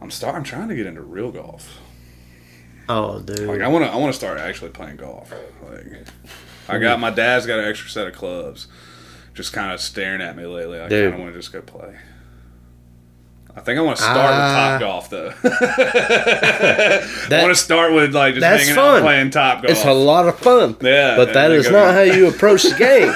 [0.00, 0.34] I'm start.
[0.36, 1.80] I'm trying to get into real golf.
[2.88, 3.40] Oh, dude.
[3.40, 3.90] Like I want to.
[3.90, 5.32] I want to start actually playing golf.
[5.68, 5.86] Like
[6.68, 8.68] I got my dad's got an extra set of clubs,
[9.34, 10.78] just kind of staring at me lately.
[10.80, 11.96] I kind of want to just go play.
[13.56, 14.68] I think I want to start with Ah.
[14.70, 15.32] Top Golf though.
[17.36, 18.96] I want to start with like just That's hanging fun.
[18.98, 19.70] out playing Top Golf.
[19.72, 20.76] It's a lot of fun.
[20.82, 23.12] Yeah, But that is that go- not how you approach the game.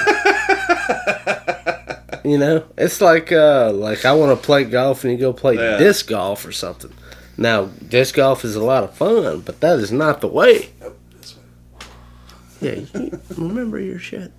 [2.23, 5.55] You know, it's like uh like I want to play golf and you go play
[5.55, 5.77] Yeah.
[5.77, 6.93] disc golf or something.
[7.37, 10.69] Now, disc golf is a lot of fun, but that is not the way.
[10.79, 10.97] Nope.
[12.59, 14.31] Yeah, you, remember your shit.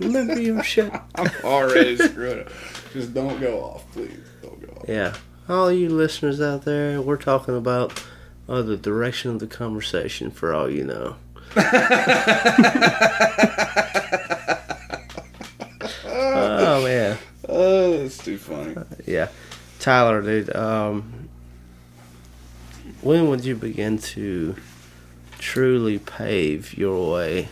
[0.00, 0.92] Remember your shit.
[1.14, 2.52] I'm already screwed up.
[2.92, 4.18] Just don't go off, please.
[4.42, 4.88] Don't go off.
[4.88, 5.14] Yeah,
[5.48, 8.02] all you listeners out there, we're talking about
[8.48, 10.30] uh, the direction of the conversation.
[10.32, 11.16] For all you know.
[16.04, 17.18] oh man.
[17.48, 18.61] Oh, that's too funny.
[19.06, 19.28] Yeah,
[19.78, 20.54] Tyler, dude.
[20.54, 21.28] Um,
[23.00, 24.54] when would you begin to
[25.38, 27.48] truly pave your way?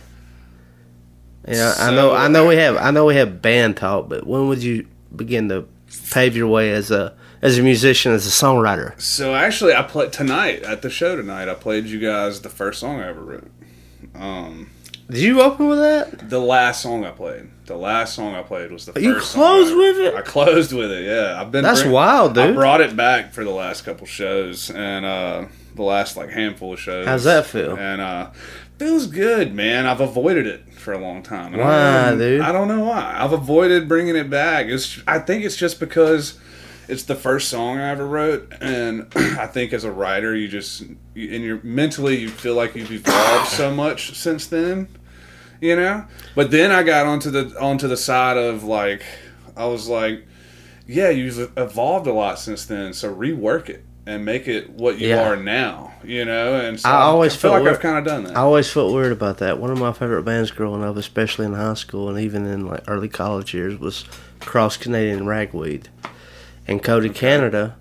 [1.47, 2.09] Yeah, I know.
[2.09, 2.77] So- I know we have.
[2.77, 5.65] I know we have band talk, but when would you begin to
[6.11, 8.99] pave your way as a as a musician, as a songwriter?
[9.01, 11.49] So actually, I played tonight at the show tonight.
[11.49, 13.51] I played you guys the first song I ever wrote.
[14.15, 14.69] Um,
[15.11, 16.29] Did you open with that?
[16.29, 17.49] the last song I played.
[17.65, 19.31] The last song I played was the You first.
[19.31, 20.15] song You closed I- with it?
[20.15, 21.05] I closed with it.
[21.05, 21.63] Yeah, I've been.
[21.63, 22.43] That's bring- wild, dude.
[22.49, 25.45] I brought it back for the last couple shows and uh,
[25.75, 27.05] the last like handful of shows.
[27.05, 27.77] How's that feel?
[27.77, 28.31] And uh,
[28.79, 29.85] feels good, man.
[29.85, 31.53] I've avoided it for a long time.
[31.53, 32.41] And I Why, don't know- dude?
[32.41, 33.15] I don't know why.
[33.19, 34.67] I've avoided bringing it back.
[34.67, 35.01] It's.
[35.07, 36.37] I think it's just because
[36.87, 40.83] it's the first song I ever wrote, and I think as a writer, you just
[41.13, 44.87] you, in your mentally you feel like you've evolved so much since then,
[45.61, 46.05] you know.
[46.35, 49.03] But then I got onto the onto the side of like
[49.55, 50.25] I was like,
[50.87, 55.09] yeah, you've evolved a lot since then, so rework it and make it what you
[55.09, 55.29] Yeah.
[55.29, 56.55] are now, you know.
[56.55, 58.35] And so I always feel felt like weird- I've kind of done that.
[58.35, 59.59] I always felt weird about that.
[59.59, 62.83] One of my favorite bands growing up, especially in high school and even in like
[62.87, 64.05] early college years, was
[64.39, 65.89] Cross Canadian Ragweed.
[66.67, 67.75] And Cody Canada,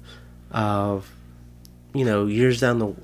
[0.53, 0.99] uh,
[1.95, 2.95] you know, years down the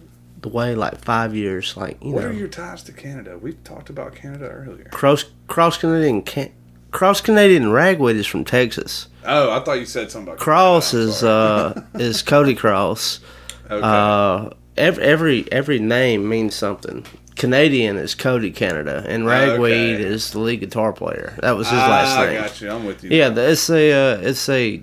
[0.47, 3.37] the way, like five years, like you know what know, are your ties to Canada?
[3.39, 4.89] We talked about Canada earlier.
[4.93, 6.53] Cross Cross Canadian can,
[6.93, 9.09] Cross Canadian Ragweed is from Texas.
[9.25, 11.11] Oh, I thought you said something about Cross Canada.
[11.11, 13.21] Is uh is Cody Cross.
[13.69, 13.81] okay.
[13.83, 17.05] Uh, every every every name means something.
[17.35, 20.03] Canadian is Cody Canada, and Ragweed Okay.
[20.03, 21.37] is the lead guitar player.
[21.43, 22.39] That was his ah, last name.
[22.39, 22.71] I got you.
[22.71, 23.11] I'm with you.
[23.11, 24.83] Yeah, it's a uh, it's a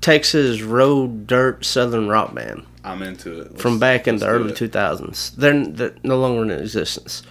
[0.00, 3.50] Texas road dirt southern rock band I'm into it.
[3.52, 4.56] Let's- from back in the early it.
[4.56, 5.30] two thousands.
[5.36, 7.22] They're, they're no longer in existence.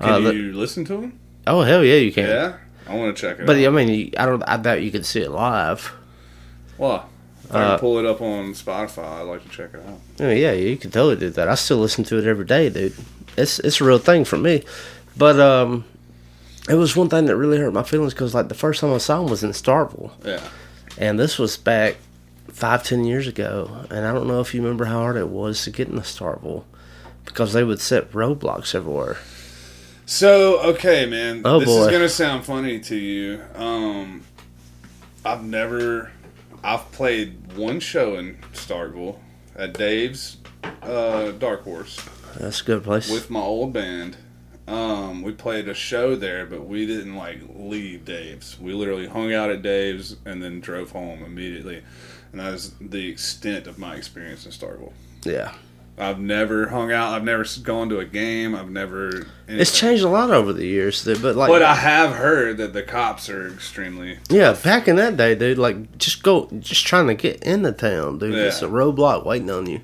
[0.00, 1.18] Can Uh, the- you listen to them?
[1.46, 2.26] oh hell yeah, you can.
[2.28, 2.56] Yeah,
[2.88, 3.46] I want to check it.
[3.46, 3.66] But out.
[3.66, 4.42] I mean, you, I don't.
[4.48, 5.92] I doubt you could see it live.
[6.78, 7.08] well,
[7.44, 9.98] if I uh, can pull it up on Spotify, I'd like to check it out.
[10.20, 11.48] I mean, yeah, you can totally do that.
[11.48, 12.94] I still listen to it every day, dude.
[13.36, 14.64] It's it's a real thing for me.
[15.16, 15.84] But um,
[16.70, 18.98] it was one thing that really hurt my feelings because like the first time I
[18.98, 20.40] saw him was in Starkville, Yeah.
[20.96, 21.96] and this was back
[22.52, 23.86] five ten years ago.
[23.90, 26.06] And I don't know if you remember how hard it was to get in into
[26.06, 26.64] Starkville
[27.24, 29.18] because they would set roadblocks everywhere.
[30.06, 31.42] So okay, man.
[31.44, 31.84] Oh, this boy.
[31.84, 33.42] is gonna sound funny to you.
[33.54, 34.22] Um,
[35.24, 36.12] I've never.
[36.64, 39.18] I've played one show in Starkville
[39.56, 40.36] at Dave's
[40.82, 41.98] uh, Dark Horse
[42.38, 43.10] That's a good place.
[43.10, 44.16] with my old band.
[44.68, 48.58] Um, we played a show there, but we didn't like leave Dave's.
[48.60, 51.82] We literally hung out at Dave's and then drove home immediately.
[52.32, 54.92] And that was the extent of my experience in Starkville.
[55.24, 55.52] yeah,
[55.98, 57.12] I've never hung out.
[57.12, 58.54] I've never gone to a game.
[58.54, 59.26] I've never.
[59.46, 62.82] it's changed a lot over the years, but like, But I have heard that the
[62.82, 64.18] cops are extremely.
[64.30, 68.18] yeah, back in that day, dude, like just go, just trying to get into town,
[68.18, 68.32] dude.
[68.34, 68.44] Yeah.
[68.44, 69.80] It's a roadblock waiting on you.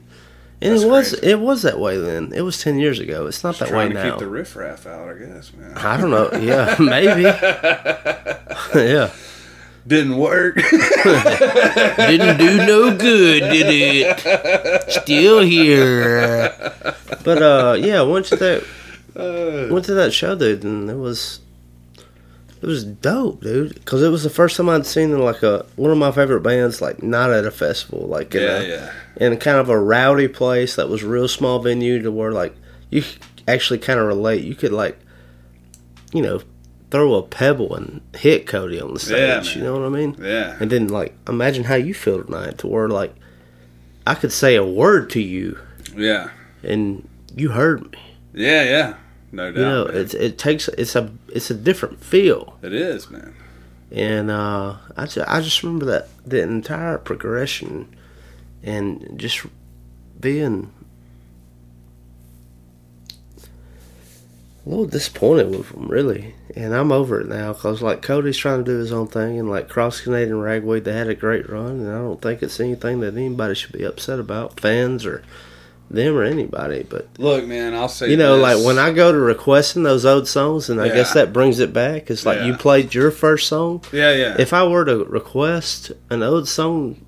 [0.60, 1.26] And That's it was crazy.
[1.30, 2.32] it was that way then.
[2.34, 3.26] It was ten years ago.
[3.26, 4.10] It's not that way to now.
[4.10, 5.76] keep the riffraff out, I guess, man.
[5.76, 6.30] I don't know.
[6.32, 7.22] Yeah, maybe.
[8.74, 9.12] yeah.
[9.88, 10.54] Didn't work.
[11.04, 14.90] Didn't do no good, did it?
[14.90, 16.52] Still here.
[17.24, 18.64] But uh, yeah, went to that
[19.16, 21.40] Uh, went to that show, dude, and it was
[22.60, 23.74] it was dope, dude.
[23.74, 26.82] Because it was the first time I'd seen like a one of my favorite bands,
[26.82, 28.92] like not at a festival, like in yeah, a, yeah.
[29.16, 32.54] in kind of a rowdy place that was real small venue to where like
[32.90, 33.02] you
[33.46, 34.44] actually kind of relate.
[34.44, 34.98] You could like,
[36.12, 36.42] you know,
[36.90, 39.56] throw a pebble and hit Cody on the Yeah, stage.
[39.56, 40.16] you know what I mean?
[40.20, 40.56] Yeah.
[40.60, 43.14] And then like imagine how you feel tonight to where like
[44.06, 45.58] I could say a word to you
[45.96, 46.30] Yeah.
[46.62, 47.98] and you heard me.
[48.34, 48.94] Yeah, yeah.
[49.32, 49.58] No doubt.
[49.58, 52.58] You know, it's it takes it's a it's a different feel.
[52.62, 53.34] it is, man.
[53.90, 57.94] And uh, I just, I just remember that the entire progression
[58.62, 59.46] and just
[60.20, 60.70] being
[64.68, 66.34] a little disappointed with them, really.
[66.54, 69.48] And I'm over it now because, like, Cody's trying to do his own thing, and
[69.50, 73.00] like Cross Canadian Ragweed, they had a great run, and I don't think it's anything
[73.00, 75.22] that anybody should be upset about, fans or
[75.90, 76.82] them or anybody.
[76.86, 78.42] But Look, man, I'll say you know, this.
[78.58, 81.72] like when I go to requesting those old songs, and I guess that brings it
[81.72, 82.10] back.
[82.10, 83.82] It's like you played your first song.
[83.90, 87.06] yeah, yeah, If I were to request an old song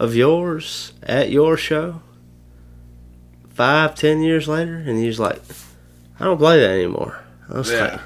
[0.00, 2.02] of yours at your show,
[3.50, 5.40] five, ten years later, and he's like,
[6.22, 7.18] "I don't play that anymore,"
[7.50, 7.80] I was yeah.
[7.92, 8.00] like,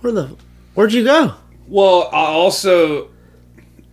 [0.00, 0.36] "Where the?
[0.74, 1.34] Where'd you go?"
[1.68, 3.08] Well, I also,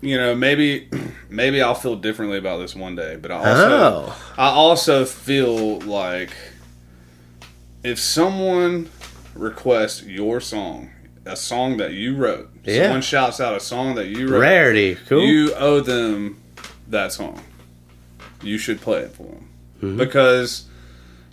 [0.01, 0.89] you know, maybe
[1.29, 5.79] maybe I'll feel differently about this one day, but I also Oh, I also feel
[5.79, 6.31] like
[7.83, 8.89] if someone
[9.35, 10.89] requests your song,
[11.25, 12.83] a song that you wrote, Yeah.
[12.83, 15.23] someone shouts out a song that you wrote, rarity, cool.
[15.25, 16.41] you owe them
[16.87, 17.41] that song.
[18.41, 19.49] You should play it for them
[19.81, 19.97] Mm-hmm.
[19.97, 20.65] because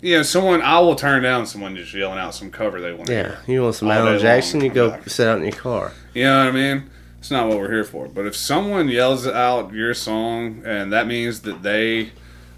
[0.01, 3.07] you know someone I will turn down someone just yelling out some cover they want
[3.07, 3.55] to yeah, hear.
[3.55, 4.61] you want some All Alan Jackson?
[4.61, 5.09] You go back.
[5.09, 5.91] sit out in your car.
[6.13, 6.89] You know what I mean?
[7.19, 8.07] It's not what we're here for.
[8.07, 12.11] But if someone yells out your song and that means that they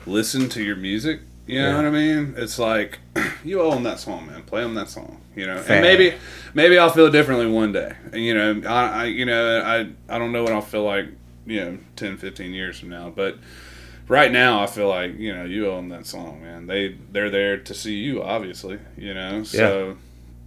[0.06, 1.76] listen to your music, you know Yeah.
[1.76, 2.34] what I mean?
[2.38, 3.00] It's like
[3.44, 4.44] you owe them that song, man.
[4.44, 5.20] Play them that song.
[5.36, 5.78] You know, Fair.
[5.78, 6.16] and maybe
[6.54, 7.94] maybe I'll feel differently one day.
[8.14, 11.08] You know, I, I you know I I don't know what I'll feel like
[11.46, 13.38] you know 10, 15 years from now, but.
[14.08, 16.68] Right now, I feel like you know you owe them that song, man.
[16.68, 18.80] They they're there to see you, obviously.
[18.98, 19.98] You know, so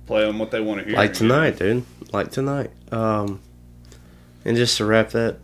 [0.07, 0.97] play them what they want to hear.
[0.97, 1.85] Like tonight, dude.
[2.13, 2.71] Like tonight.
[2.93, 3.41] Um,
[4.45, 5.39] and just to wrap that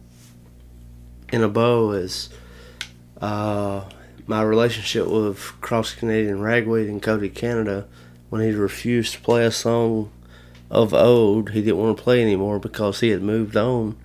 [1.33, 2.29] in a bow is
[3.21, 3.85] uh,
[4.27, 7.89] my relationship with Cross Canadian Ragweed and Cody Canada
[8.29, 10.11] when he refused to play a song
[10.71, 13.97] of old he didn't want to play anymore because he had moved on.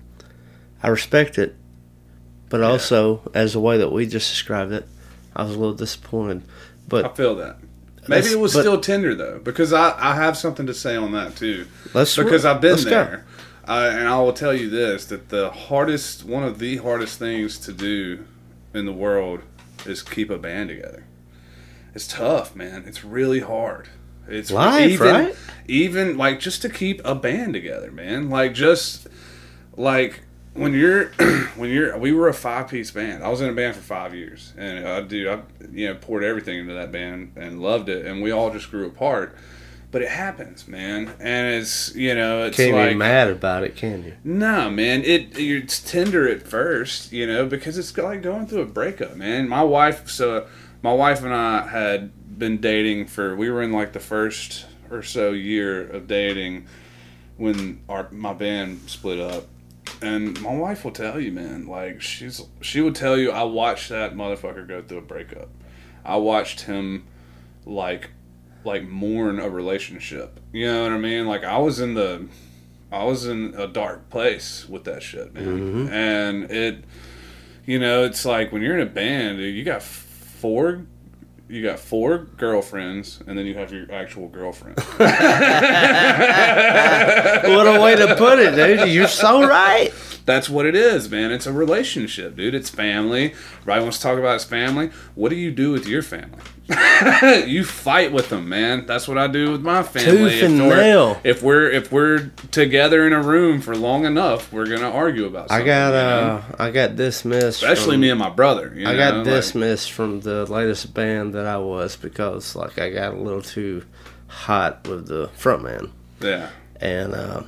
[0.82, 1.56] I respect it,
[2.48, 4.86] but also as the way that we just described it,
[5.34, 6.42] I was a little disappointed.
[6.86, 7.58] But I feel that.
[8.08, 11.36] Maybe it was still tender though, because I, I have something to say on that
[11.36, 11.66] too.
[11.92, 13.26] let's Because I've been there,
[13.66, 17.58] uh, and I will tell you this: that the hardest, one of the hardest things
[17.60, 18.24] to do
[18.72, 19.40] in the world
[19.84, 21.04] is keep a band together.
[21.94, 22.84] It's tough, man.
[22.86, 23.88] It's really hard.
[24.26, 25.36] It's Life, even, right?
[25.66, 28.30] Even like just to keep a band together, man.
[28.30, 29.06] Like just
[29.76, 30.20] like
[30.58, 31.06] when you're
[31.56, 33.22] when you're we were a five piece band.
[33.22, 35.40] I was in a band for five years, and uh, I do I
[35.72, 38.86] you know poured everything into that band and loved it, and we all just grew
[38.86, 39.36] apart.
[39.90, 43.74] But it happens, man, and it's you know it's Can't like be mad about it,
[43.74, 44.14] can you?
[44.22, 45.02] no, man.
[45.02, 49.48] It it's tender at first, you know, because it's like going through a breakup, man.
[49.48, 50.46] My wife, so
[50.82, 55.02] my wife and I had been dating for we were in like the first or
[55.02, 56.66] so year of dating
[57.38, 59.46] when our my band split up.
[60.00, 63.88] And my wife will tell you, man, like she's she would tell you I watched
[63.88, 65.48] that motherfucker go through a breakup.
[66.04, 67.06] I watched him
[67.66, 68.10] like
[68.64, 70.40] like mourn a relationship.
[70.52, 71.26] You know what I mean?
[71.26, 72.28] Like I was in the
[72.90, 75.44] I was in a dark place with that shit, man.
[75.44, 75.92] Mm-hmm.
[75.92, 76.84] And it,
[77.66, 80.86] you know, it's like when you're in a band, you got four,
[81.48, 84.78] you got four girlfriends, and then you have your actual girlfriend.
[84.96, 85.08] what
[87.66, 88.88] a way to put it, dude.
[88.90, 89.92] You're so right.
[90.28, 91.32] That's what it is, man.
[91.32, 92.54] It's a relationship, dude.
[92.54, 93.32] It's family.
[93.60, 94.90] Everybody wants to talk about his family.
[95.14, 96.38] What do you do with your family?
[97.50, 98.84] you fight with them, man.
[98.84, 100.32] That's what I do with my family.
[100.32, 101.20] Tooth and if, we're, nail.
[101.24, 105.50] if we're if we're together in a room for long enough, we're gonna argue about
[105.50, 105.66] I something.
[105.66, 106.44] got you know?
[106.58, 107.62] uh, I got dismissed.
[107.62, 108.74] especially from, me and my brother.
[108.76, 108.98] You I know?
[108.98, 113.16] got like- dismissed from the latest band that I was because like I got a
[113.16, 113.86] little too
[114.26, 116.50] hot with the frontman, yeah,
[116.82, 117.44] and uh,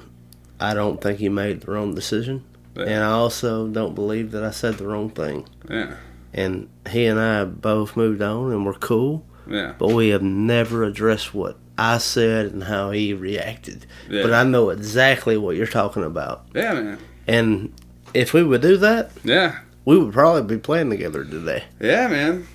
[0.58, 2.42] I don't think he made the wrong decision,
[2.80, 2.86] Yeah.
[2.94, 5.46] and I also don't believe that I said the wrong thing.
[5.68, 5.94] yeah,
[6.34, 9.74] And he and I both moved on and we're cool, yeah.
[9.78, 13.86] but we have never addressed what I said and how he reacted.
[14.08, 14.22] Yeah.
[14.22, 16.46] But I know exactly what you're talking about.
[16.54, 16.98] Yeah, man.
[17.26, 17.72] And
[18.14, 21.64] if we would do that, Yeah, we would probably be playing together today.
[21.80, 22.46] yeah, man.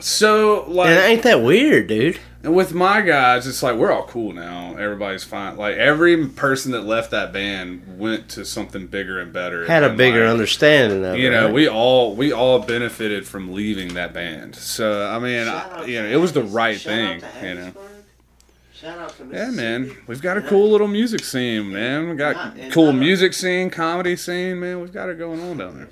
[0.00, 2.18] So like, And ain't that weird, dude?
[2.44, 4.76] And with my guys, it's like we're all cool now.
[4.76, 5.56] Everybody's fine.
[5.56, 9.64] Like every person that left that band went to something bigger and better.
[9.66, 11.30] Had a bigger like, understanding of You it.
[11.30, 11.54] know, right?
[11.54, 14.56] we all we all benefited from leaving that band.
[14.56, 17.22] So I mean, I, you know, it was the right thing.
[17.42, 17.72] You know.
[19.32, 22.10] Yeah, man, we've got a cool little music scene, man.
[22.10, 24.82] We got Not- cool music scene, comedy scene, man.
[24.82, 25.88] We've got it going on down there.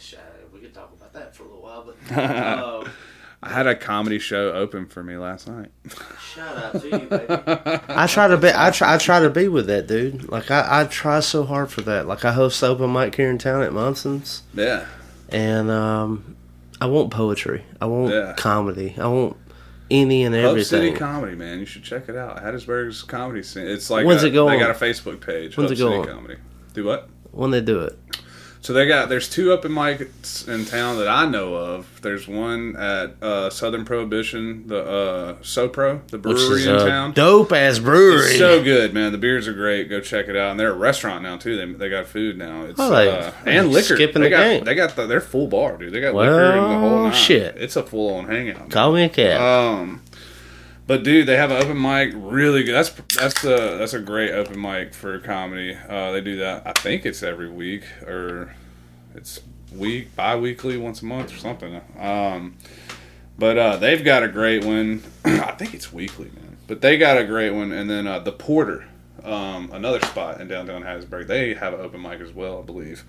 [0.52, 2.84] We could talk about that for a little while, but uh,
[3.42, 5.70] I had a comedy show open for me last night.
[6.32, 7.26] shout out to you, baby.
[7.88, 8.50] I try to be.
[8.54, 8.94] I try.
[8.94, 10.28] I try to be with that dude.
[10.28, 12.06] Like I, I try so hard for that.
[12.06, 14.86] Like I host open mic here in town at Munson's, Yeah,
[15.30, 16.36] and um,
[16.80, 17.64] I want poetry.
[17.80, 18.34] I want Yeah.
[18.36, 18.94] comedy.
[18.96, 19.36] I want
[19.90, 20.56] any and everything.
[20.80, 20.92] Hub City.
[20.96, 21.58] Comedy, man.
[21.58, 22.42] You should check it out.
[22.42, 23.66] Hattiesburg's comedy scene.
[23.66, 24.58] It's like When's a- it going?
[24.58, 25.56] They got a Facebook page.
[25.56, 26.02] When's Hub it going?
[26.04, 26.14] City?
[26.14, 26.36] Comedy.
[26.74, 27.08] Do what?
[27.32, 27.98] when they do it.
[28.62, 32.00] So they got there's two open mics in town that I know of.
[32.00, 37.12] There's one at uh, Southern Prohibition, the uh, SoPro, the brewery is in town.
[37.12, 38.20] dope ass brewery.
[38.30, 39.10] It's so good, man.
[39.10, 39.90] The beers are great.
[39.90, 40.52] Go check it out.
[40.52, 41.56] And they're a restaurant now too.
[41.56, 42.62] They, they got food now.
[42.66, 43.96] It's Oh, uh, and liquor.
[43.96, 44.64] skipping they the got, game.
[44.64, 45.92] They got the, they're full bar, dude.
[45.92, 47.12] They got liquor and the whole Well, nine.
[47.14, 47.56] shit.
[47.56, 48.70] It's a full on hangout.
[48.70, 49.40] Call me a cat.
[49.40, 50.02] Um,
[50.86, 52.74] but dude, they have an open mic, really good.
[52.74, 55.76] That's that's a that's a great open mic for comedy.
[55.88, 56.66] Uh, they do that.
[56.66, 58.54] I think it's every week or
[59.14, 59.40] it's
[59.72, 61.80] week bi-weekly, once a month or something.
[61.98, 62.56] Um,
[63.38, 65.02] but uh, they've got a great one.
[65.24, 66.56] I think it's weekly, man.
[66.66, 68.86] But they got a great one, and then uh, the Porter,
[69.24, 71.26] um, another spot in downtown Hattiesburg.
[71.26, 73.04] They have an open mic as well, I believe.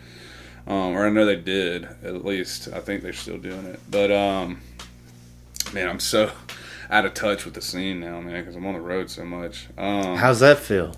[0.65, 2.69] Um, or I know they did at least.
[2.71, 3.80] I think they're still doing it.
[3.89, 4.61] But um,
[5.74, 6.32] man, I'm so
[6.94, 9.68] out of touch with the scene now, man, because I'm on the road so much.
[9.78, 10.96] Um, How's that feel?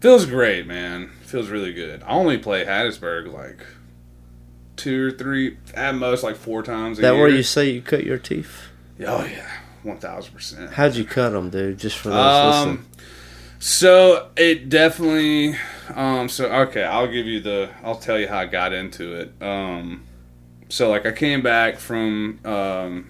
[0.00, 1.10] feels great, man.
[1.22, 2.02] Feels really good.
[2.04, 3.64] I only play Hattiesburg like
[4.76, 7.20] two or three, at most like four times a That year.
[7.20, 8.62] where you say you cut your teeth?
[9.00, 9.48] Oh yeah,
[9.82, 10.72] one thousand percent.
[10.72, 11.78] How'd you cut them, dude?
[11.78, 12.86] Just for those Um, listening.
[13.58, 15.56] so it definitely.
[15.94, 17.70] Um, so okay, I'll give you the.
[17.84, 19.32] I'll tell you how I got into it.
[19.42, 20.04] Um,
[20.68, 23.08] so like I came back from um,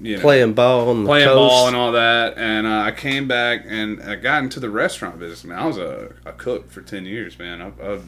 [0.00, 1.36] you know, Playing ball on the playing coast.
[1.36, 5.18] ball and all that, and uh, I came back and I got into the restaurant
[5.18, 5.44] business.
[5.44, 7.60] Man, I was a, a cook for ten years, man.
[7.60, 7.98] I, I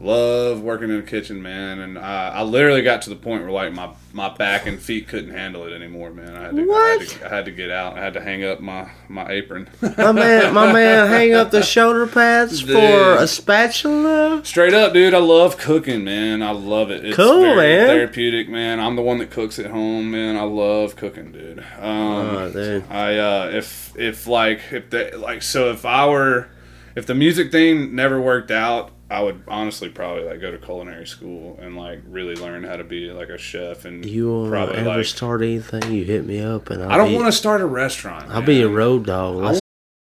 [0.00, 1.80] love working in the kitchen, man.
[1.80, 5.08] And I, I literally got to the point where like my, my back and feet
[5.08, 6.36] couldn't handle it anymore, man.
[6.36, 7.08] I had to, I had What?
[7.08, 7.96] to, I had to get out.
[7.98, 9.68] I had to hang up my my apron.
[9.82, 12.70] my man, my man, hang up the shoulder pads Dude.
[12.76, 14.40] for a spatula.
[14.44, 15.14] Straight up, dude.
[15.14, 16.42] I love cooking, man.
[16.42, 17.04] I love it.
[17.04, 17.86] It's Cool, man.
[17.88, 18.78] Therapeutic, man.
[18.80, 20.36] I'm the one that cooks at home, man.
[20.36, 21.58] I love cooking, dude.
[21.78, 22.84] Um, Oh, dude.
[22.90, 26.48] I uh, if if like if they like so if I were
[26.94, 31.06] if the music thing never worked out, I would honestly probably like go to culinary
[31.06, 34.76] school and like really learn how to be like a chef and You want probably
[34.76, 35.06] ever like.
[35.06, 35.90] start anything?
[35.90, 38.30] You hit me up, and I'll I don't want to start a restaurant.
[38.30, 39.36] I'll be a road dog.
[39.36, 39.60] Let's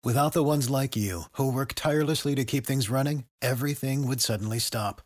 [0.03, 4.57] Without the ones like you, who work tirelessly to keep things running, everything would suddenly
[4.57, 5.01] stop.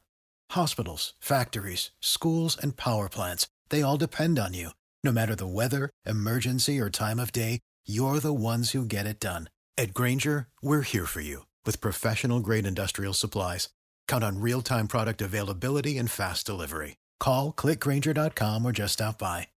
[0.51, 4.69] Hospitals, factories, schools, and power plants, they all depend on you.
[5.03, 9.19] No matter the weather, emergency, or time of day, you're the ones who get it
[9.19, 9.49] done.
[9.77, 13.67] At Grainger, we're here for you with professional grade industrial supplies.
[14.07, 16.95] Count on real time product availability and fast delivery.
[17.19, 19.47] Call clickgrainger.com or just stop by.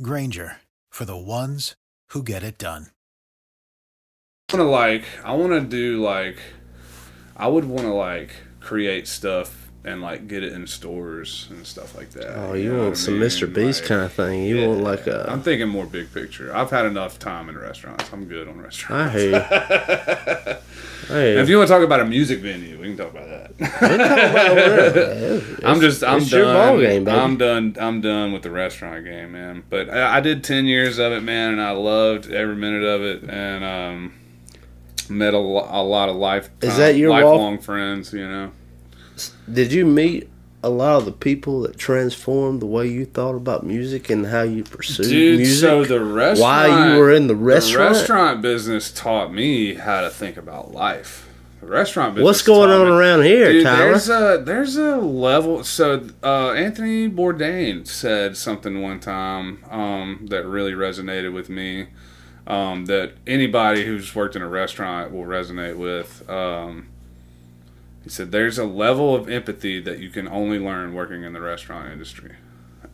[0.00, 0.58] Grainger
[0.90, 1.74] for the ones
[2.10, 2.86] who get it done.
[4.50, 6.38] I want to like I want to do like
[7.36, 11.94] I would want to like create stuff and like get it in stores and stuff
[11.94, 12.36] like that.
[12.38, 13.28] Oh, you know want what I some mean?
[13.28, 13.52] Mr.
[13.52, 14.44] Beast Like, kind of thing?
[14.44, 15.26] You want like a?
[15.30, 16.54] I'm thinking more big picture.
[16.56, 18.10] I've had enough time in restaurants.
[18.12, 19.14] I'm good on I restaurants.
[19.14, 20.56] hear you.
[21.06, 23.52] Hey, If you want to talk about a music venue, we can talk about that.
[25.62, 26.40] I'm just I'm it's done.
[26.40, 27.18] your ball game, baby.
[27.18, 27.76] I'm done.
[27.78, 29.64] I'm done with the restaurant game, man.
[29.68, 33.02] But I, I did ten years of it, man, and I loved every minute of
[33.02, 34.14] it, and um,
[35.10, 36.48] met a, a lot of life.
[36.62, 38.12] Is that your wall- lifelong friends?
[38.14, 38.52] You know.
[39.52, 40.28] Did you meet
[40.62, 44.42] a lot of the people that transformed the way you thought about music and how
[44.42, 45.60] you pursued Dude, music?
[45.60, 46.40] so the restaurant.
[46.70, 47.92] While you were in the restaurant?
[47.94, 51.28] the restaurant business taught me how to think about life.
[51.60, 52.24] The restaurant business.
[52.26, 53.78] What's going on me- around here, Dude, Tyler?
[53.90, 55.64] there's a there's a level.
[55.64, 61.88] So uh, Anthony Bourdain said something one time um, that really resonated with me.
[62.46, 66.28] Um, that anybody who's worked in a restaurant will resonate with.
[66.28, 66.88] Um,
[68.04, 71.40] he said, "There's a level of empathy that you can only learn working in the
[71.40, 72.36] restaurant industry."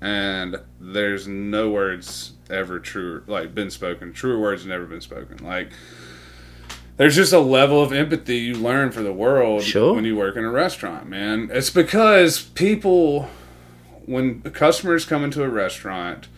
[0.02, 4.12] and there's no words ever true like been spoken.
[4.14, 5.44] Truer words never been spoken.
[5.44, 5.70] Like
[6.96, 9.94] there's just a level of empathy you learn for the world Sure.
[9.94, 11.50] when you work in a restaurant man.
[11.52, 13.28] It's because people
[14.06, 16.28] when customers come into a restaurant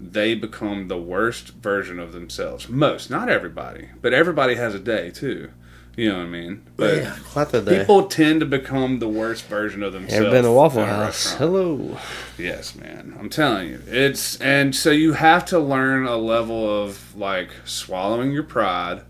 [0.00, 2.68] they become the worst version of themselves.
[2.68, 5.50] Most not everybody but everybody has a day too
[5.96, 7.78] you know what i mean but yeah, quite the day.
[7.78, 11.32] people tend to become the worst version of themselves Ever been to Waffle House?
[11.34, 11.98] Hello.
[12.36, 13.16] Yes, man.
[13.18, 13.82] I'm telling you.
[13.86, 19.02] It's and so you have to learn a level of like swallowing your pride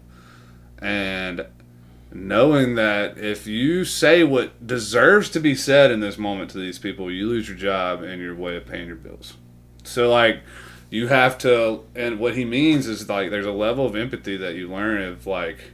[0.81, 1.45] and
[2.13, 6.79] knowing that if you say what deserves to be said in this moment to these
[6.79, 9.35] people, you lose your job and your way of paying your bills.
[9.83, 10.43] So like
[10.89, 14.55] you have to and what he means is like there's a level of empathy that
[14.55, 15.73] you learn of like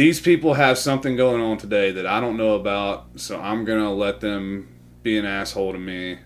[0.00, 3.92] these people have something going on today that I don't know about, so I'm gonna
[3.92, 4.66] let them
[5.02, 6.18] be an asshole to me,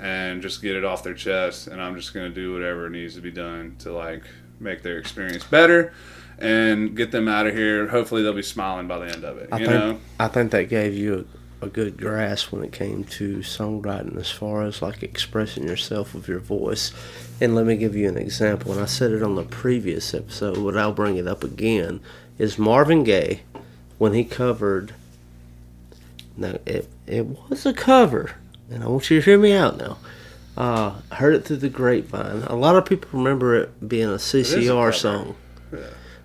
[0.00, 1.66] and just get it off their chest.
[1.66, 4.22] And I'm just gonna do whatever needs to be done to like
[4.60, 5.92] make their experience better
[6.38, 7.88] and get them out of here.
[7.88, 9.50] Hopefully, they'll be smiling by the end of it.
[9.52, 11.28] I you think know, I think that gave you
[11.60, 16.14] a, a good grasp when it came to songwriting, as far as like expressing yourself
[16.14, 16.92] with your voice.
[17.42, 18.72] And let me give you an example.
[18.72, 22.00] And I said it on the previous episode, but I'll bring it up again.
[22.38, 23.40] Is Marvin Gaye
[23.98, 24.94] when he covered?
[26.36, 28.32] Now it it was a cover,
[28.70, 29.98] and I want you to hear me out now.
[30.56, 32.42] Uh, heard it through the grapevine.
[32.48, 34.92] A lot of people remember it being a CCR cover.
[34.92, 35.36] song.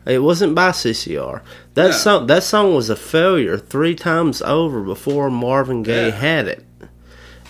[0.06, 1.42] It wasn't by CCR.
[1.76, 1.92] That Yeah.
[1.94, 6.12] song that song was a failure three times over before Marvin Gaye Yeah.
[6.16, 6.64] had it.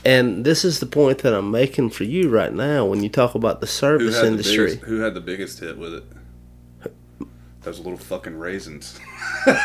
[0.05, 3.36] And this is the point that I'm making for you right now when you talk
[3.36, 4.66] about the who service the industry.
[4.66, 6.03] biggest, who had the biggest hit with it?
[7.64, 8.99] Those little fucking raisins.
[9.45, 9.61] That's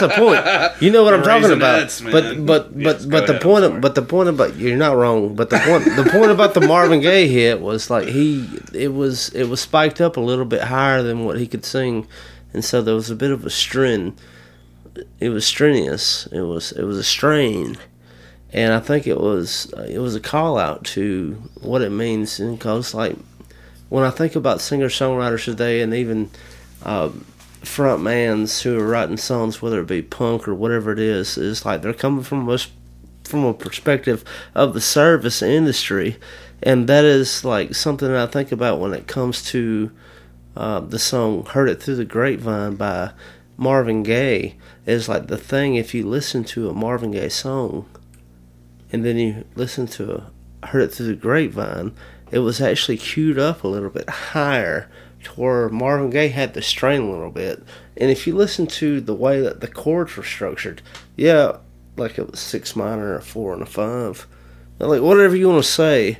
[0.00, 0.42] the point.
[0.82, 2.02] You know what I'm talking about.
[2.02, 2.12] Man.
[2.12, 4.96] But but Yes, but but the ahead, point of, but the point about you're not
[4.96, 5.36] wrong.
[5.36, 9.28] But the point the point about the Marvin Gaye hit was like he it was
[9.30, 12.08] it was spiked up a little bit higher than what he could sing,
[12.52, 14.16] and so there was a bit of a strain.
[15.20, 16.26] It was strenuous.
[16.32, 17.78] It was it was a strain,
[18.52, 22.92] and I think it was it was a call out to what it means because
[22.92, 23.16] like
[23.92, 26.30] when I think about singer songwriters today and even
[26.82, 27.10] uh,
[27.62, 31.66] front mans who are writing songs, whether it be punk or whatever it is, is
[31.66, 32.68] like they're coming from us
[33.24, 34.24] from a perspective
[34.54, 36.16] of the service industry,
[36.62, 39.90] and that is like something that I think about when it comes to
[40.56, 43.10] uh, the song "Heard It Through the Grapevine" by
[43.58, 44.56] Marvin Gaye.
[44.86, 47.86] Is like the thing if you listen to a Marvin Gaye song,
[48.90, 50.14] and then you listen to
[50.62, 51.94] a "Heard It Through the Grapevine,"
[52.32, 54.90] it was actually queued up a little bit higher
[55.22, 57.62] to where Marvin Gaye had to strain a little bit.
[57.96, 60.82] And if you listen to the way that the chords were structured,
[61.14, 61.58] yeah,
[61.96, 64.26] like it was six minor, a four, and a five,
[64.78, 66.18] like whatever you want to say,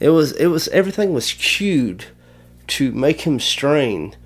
[0.00, 2.06] it was it was everything was cued
[2.66, 4.16] to make him strain.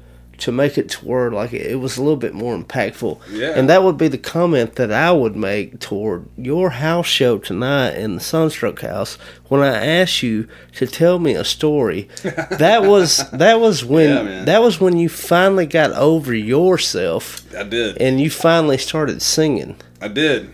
[0.40, 3.52] To make it to where like it was a little bit more impactful, Yeah.
[3.56, 7.94] and that would be the comment that I would make toward your house show tonight
[7.96, 9.16] in the Sunstroke House
[9.48, 12.08] when I asked you to tell me a story.
[12.22, 17.62] that was that was when Yeah, that was when you finally got over yourself I
[17.62, 17.96] did.
[18.00, 19.76] and you finally started singing.
[20.02, 20.50] I did.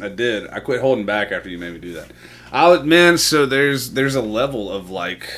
[0.00, 0.48] I did.
[0.50, 2.10] I quit holding back after you made me do that.
[2.50, 3.16] I would, man.
[3.18, 5.28] So there's there's a level of like.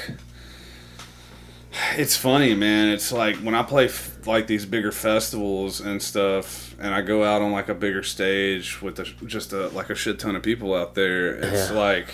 [1.96, 2.88] It's funny, man.
[2.88, 7.22] It's like when I play f- like these bigger festivals and stuff, and I go
[7.24, 10.42] out on like a bigger stage with a, just a like a shit ton of
[10.42, 11.34] people out there.
[11.36, 11.76] It's Yeah.
[11.78, 12.08] like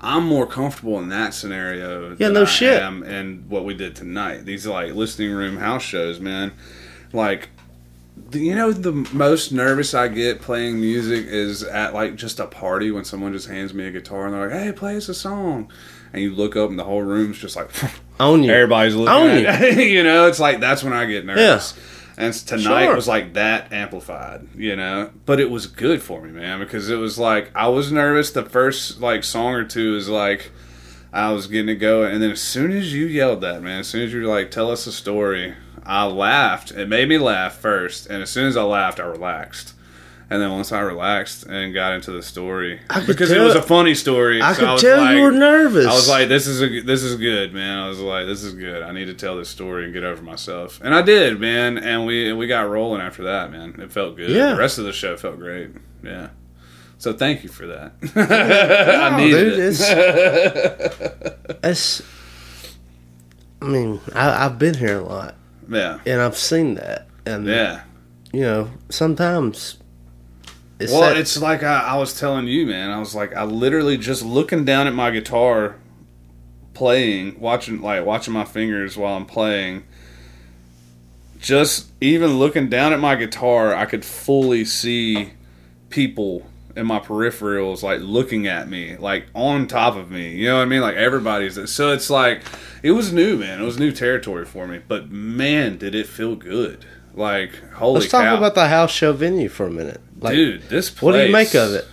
[0.00, 2.10] I'm more comfortable in that scenario.
[2.10, 2.82] Yeah, than no I shit.
[2.82, 4.44] And what we did tonight.
[4.44, 6.52] These like listening room house shows, man.
[7.12, 7.50] Like
[8.32, 12.90] you know the most nervous I get playing music is at like just a party
[12.90, 15.70] when someone just hands me a guitar and they're like, "Hey, play us a song,"
[16.12, 17.70] and you look up and the whole room's just like,
[18.20, 18.52] On you.
[18.52, 19.82] everybody's looking On at you.
[19.82, 21.74] you know, it's like that's when I get nervous.
[22.16, 22.94] And tonight Sure.
[22.96, 25.10] was like that amplified, you know.
[25.24, 28.30] But it was good for me, man, because it was like I was nervous.
[28.30, 30.50] The first like song or two is like
[31.12, 33.88] I was getting it going, and then as soon as you yelled that, man, as
[33.88, 35.54] soon as you were like, "Tell us a story,"
[35.84, 36.72] I laughed.
[36.72, 39.72] It made me laugh first, and as soon as I laughed, I relaxed.
[40.32, 43.62] And then once I relaxed and got into the story, I because it was a
[43.62, 45.86] funny story, I so could was tell like- you were nervous.
[45.86, 48.54] I was like, "This is a, this is good, man." I was like, "This is
[48.54, 48.84] good.
[48.84, 51.78] I need to tell this story and get over myself." And I did, man.
[51.78, 53.74] And we we got rolling after that, man.
[53.80, 54.30] It felt good.
[54.30, 54.52] Yeah.
[54.52, 55.70] The rest of the show felt great.
[56.04, 56.28] Yeah.
[56.98, 57.92] So thank you for that.
[58.14, 59.64] I No, needed dude, it.
[61.64, 62.02] it's, it's.
[63.62, 65.34] I mean, I, I've been here a lot,
[65.68, 65.98] yeah.
[66.06, 67.82] and I've seen that, and Yeah.
[68.32, 69.76] you know, sometimes.
[70.80, 72.90] It's Well, that- it's like I, I was telling you, man.
[72.90, 75.76] I was like, I literally just looking down at my guitar,
[76.74, 79.84] playing, watching, like watching my fingers while I'm playing.
[81.38, 85.30] Just even looking down at my guitar, I could fully see
[85.88, 90.34] people in my peripherals, like looking at me, like on top of me.
[90.36, 90.82] You know what I mean?
[90.82, 91.70] Like everybody's.
[91.70, 92.42] So it's like
[92.82, 93.60] it was new, man.
[93.60, 94.80] It was new territory for me.
[94.86, 96.84] But man, did it feel good!
[97.20, 100.00] Like holy Let's talk about the house show venue for a minute.
[100.18, 101.02] Like, Dude, this place.
[101.02, 101.86] what do you make of it?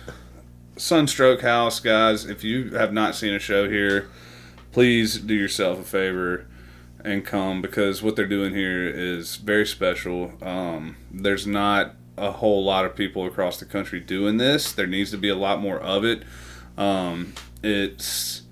[0.78, 2.24] Sunstroke House, guys.
[2.24, 4.08] If you have not seen a show here,
[4.72, 6.46] please do yourself a favor
[7.04, 10.32] and come because what they're doing here is very special.
[10.40, 14.72] Um, there's not a whole lot of people across the country doing this.
[14.72, 16.22] There needs to be a lot more of it.
[16.78, 18.44] Um, it's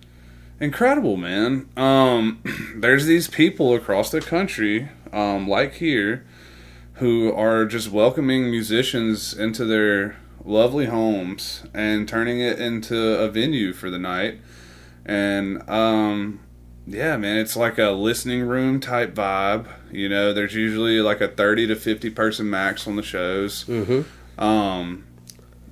[0.61, 1.71] incredible, man.
[1.75, 2.43] Um,
[2.77, 6.27] there's these people across the country, um, like here,
[6.97, 13.73] who are just welcoming musicians into their lovely homes and turning it into a venue
[13.73, 14.41] for the night.
[15.05, 16.41] And um,
[16.87, 19.69] yeah, man, it's like a listening room type vibe.
[19.91, 23.65] You know, there's usually like a 30 to 50 person max on the shows.
[23.65, 24.43] Mm-hmm.
[24.43, 25.05] Um,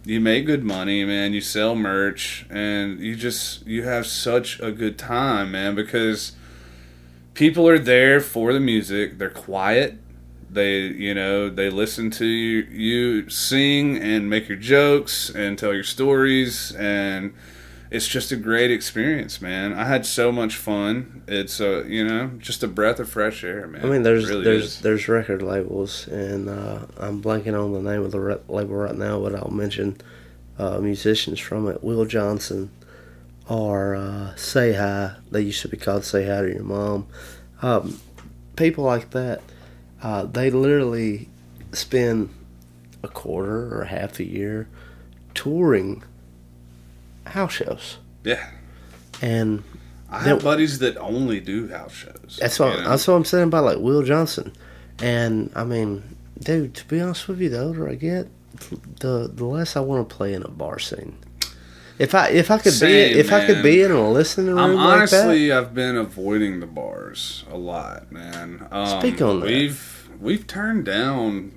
[0.04, 1.32] you make good money, man.
[1.32, 5.74] You sell merch, and you just you have such a good time, man.
[5.74, 6.32] Because
[7.32, 9.18] people are there for the music.
[9.18, 9.98] They're quiet.
[10.54, 15.74] They, you know, they listen to you, you sing and make your jokes and tell
[15.74, 17.34] your stories, and
[17.90, 19.72] it's just a great experience, man.
[19.72, 21.22] I had so much fun.
[21.28, 23.84] It's a, you know, just a breath of fresh air, man.
[23.84, 24.80] I mean, there's really there's is.
[24.80, 28.96] there's record labels, and uh, I'm blanking on the name of the re- label right
[28.96, 29.96] now, but I'll mention
[30.58, 31.82] uh, musicians from it.
[31.82, 32.70] Will Johnson,
[33.48, 35.16] or uh, Say Hi.
[35.30, 37.06] They used to be called Say Hi to Your Mom.
[37.60, 38.00] Um,
[38.56, 39.42] people like that,
[40.04, 41.30] uh, they literally
[41.72, 42.28] spend
[43.02, 44.68] a quarter or half a year
[45.32, 46.04] touring
[47.26, 48.50] house shows, yeah.
[49.22, 49.64] and
[50.10, 52.38] I have buddies that only do house shows.
[52.38, 52.88] That's what know?
[52.90, 54.52] that's what I'm saying about like Will Johnson,
[54.98, 58.28] and I mean, dude, to be honest with you, the older I get,
[59.00, 61.16] the the less I want to play in a bar scene.
[61.98, 64.58] If I if I could Same, be if I could be in a listening room
[64.58, 68.66] I'm like that, honestly, I've been avoiding the bars a lot, man.
[68.70, 69.46] Um, Speak on that.
[69.46, 71.52] We've we've turned down.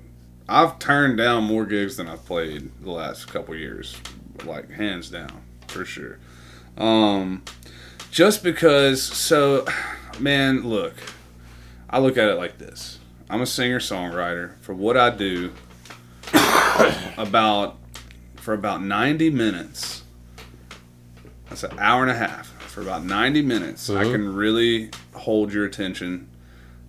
[0.48, 3.96] I've turned down more gigs than I've played the last couple years,
[4.44, 6.18] like hands down for sure.
[6.78, 7.42] Um,
[8.10, 9.66] just because, so,
[10.18, 10.94] man, look,
[11.90, 12.98] I look at it like this.
[13.28, 14.58] I'm a singer songwriter.
[14.60, 15.52] For what I do,
[17.18, 17.76] about
[18.36, 19.97] for about 90 minutes.
[21.60, 22.46] That's an hour and a half.
[22.70, 24.12] For about 90 minutes, I uh-huh.
[24.12, 26.28] can really hold your attention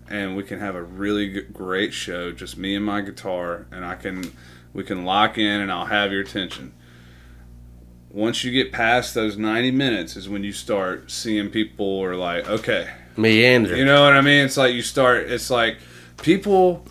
[0.08, 3.84] and we can have a really g- great show just me and my guitar and
[3.84, 4.32] I can
[4.74, 6.74] we can lock in and I'll have your attention.
[8.12, 12.48] Once you get past those 90 minutes is when you start seeing people are like,
[12.48, 13.76] okay, meander.
[13.76, 14.46] you know what I mean?
[14.46, 15.32] It's like you start.
[15.32, 15.78] It's like
[16.22, 16.86] people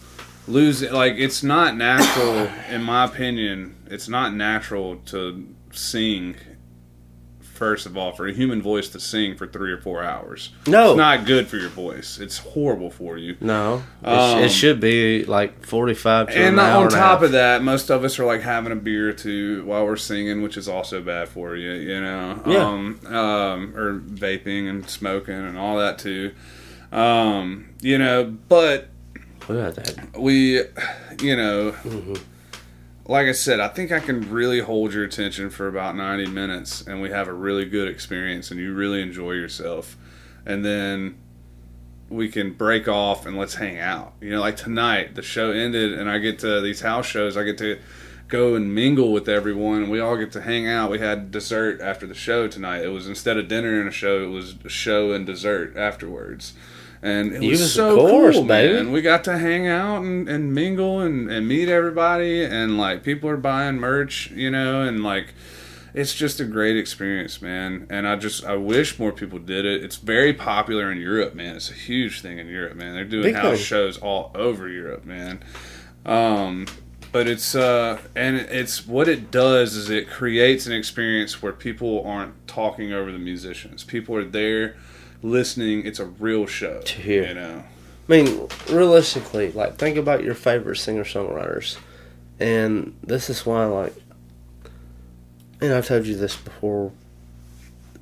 [0.49, 0.83] lose.
[0.83, 0.93] it.
[0.93, 3.77] Like it's not natural, in my opinion.
[3.87, 6.35] It's not natural to sing.
[7.59, 10.91] First of all, for a human voice to sing for three or four hours, No.
[10.93, 12.19] it's not good for your voice.
[12.21, 13.37] It's horrible for you.
[13.41, 16.91] no, it, Um, it should be like forty five to And an hour on and
[16.93, 17.23] top half.
[17.23, 20.41] of that, most of us are like having a beer or two while we're singing,
[20.43, 22.41] which is also bad for you, you know.
[22.47, 22.65] Yeah.
[22.65, 26.31] Um, um, or vaping and smoking and all that too.
[26.93, 28.89] Um, you know, but
[29.49, 29.57] we
[30.17, 30.63] we,
[31.21, 32.15] you know, Mm-hmm.
[33.09, 36.87] Like I said, I think I can really hold your attention for about 90 minutes
[36.87, 39.97] and we have a really good experience and you really enjoy yourself.
[40.45, 41.17] And then
[42.11, 44.13] we can break off and let's hang out.
[44.21, 47.45] You know, like tonight, the show ended and I get to these house shows, I
[47.45, 47.79] get to
[48.29, 50.91] go and mingle with everyone and we all get to hang out.
[50.91, 52.85] We had dessert after the show tonight.
[52.85, 56.53] It was instead of dinner and a show, it was a show and dessert afterwards.
[57.03, 58.75] And it was was so course, cool, baby.
[58.75, 58.93] man.
[58.93, 63.31] We got to hang out and, and mingle and, and meet everybody and like people
[63.31, 65.35] are buying merch, you know, and like
[65.95, 67.87] it's just a great experience, man.
[67.89, 69.83] And I just I wish more people did it.
[69.85, 71.57] It's very popular in Europe, man.
[71.57, 72.95] It's a huge thing in Europe, man.
[72.95, 75.43] They're doing Big house shows all over Europe, man.
[76.05, 76.67] Um,
[77.11, 82.05] but it's uh, and it's what it does is it creates an experience where people
[82.05, 83.85] aren't talking over the musicians.
[83.85, 84.77] People are there
[85.23, 85.87] listening.
[85.87, 87.27] It's a real show, To hear.
[87.29, 87.63] you know.
[88.09, 91.77] I mean, realistically, like think about your favorite singer songwriters,
[92.41, 93.95] and this is why, like,
[95.61, 96.93] and I've told you this before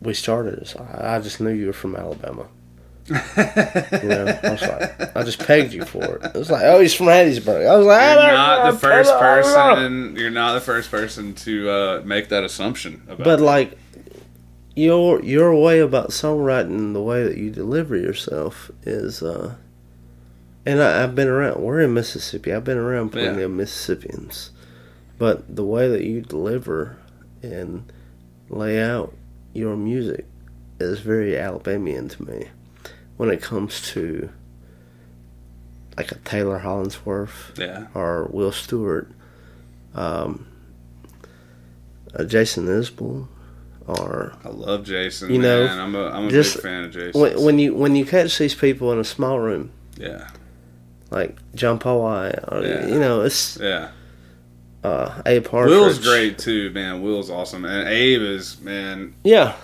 [0.00, 0.60] we started.
[0.60, 2.46] This, I, I just knew you were from Alabama.
[3.08, 6.24] you know, I was like, I just pegged you for it.
[6.24, 7.64] It was like, oh, he's from Hattiesburg.
[7.66, 10.16] I was like, You're I not know, the first person.
[10.16, 13.24] You're not the first person to uh, make that assumption about.
[13.24, 13.78] But like
[14.76, 19.54] your your way about songwriting, the way that you deliver yourself is, uh
[20.64, 21.60] and I, I've been around.
[21.62, 22.52] We're in Mississippi.
[22.52, 23.44] I've been around plenty Yeah.
[23.46, 24.50] of Mississippians,
[25.18, 26.96] but the way that you deliver
[27.42, 27.90] and
[28.48, 29.14] lay out
[29.54, 30.26] your music
[30.78, 32.48] is very Alabamian to me.
[33.16, 34.28] When it comes to
[35.96, 39.08] like a Taylor Hollingsworth, yeah, or Will Stewart,
[39.94, 40.46] um,
[42.26, 43.28] Jason Isbell,
[43.86, 45.32] or I love Jason.
[45.32, 45.78] You know, man.
[45.78, 47.20] I'm a I'm a just big fan of Jason.
[47.20, 50.28] when, when you when you catch these people in a small room yeah,
[51.10, 52.86] like John Paul White, or Yeah.
[52.86, 53.90] you know, it's yeah.
[54.84, 55.70] uh, Abe Partridge.
[55.70, 57.00] Will's great too, man.
[57.02, 59.14] Will's awesome, and Abe is man.
[59.24, 59.54] Yeah,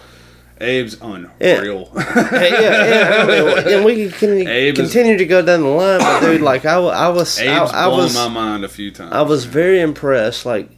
[0.61, 1.87] Abe's unreal.
[2.31, 3.23] Hey, yeah, yeah.
[3.23, 3.27] I
[3.65, 6.65] mean, and we can Abe is- continue to go down the line, but dude, like
[6.65, 9.13] I, I was, I, Abe's I blown was, my mind a few times.
[9.13, 9.53] I was man.
[9.53, 10.47] very impressed.
[10.47, 10.71] Like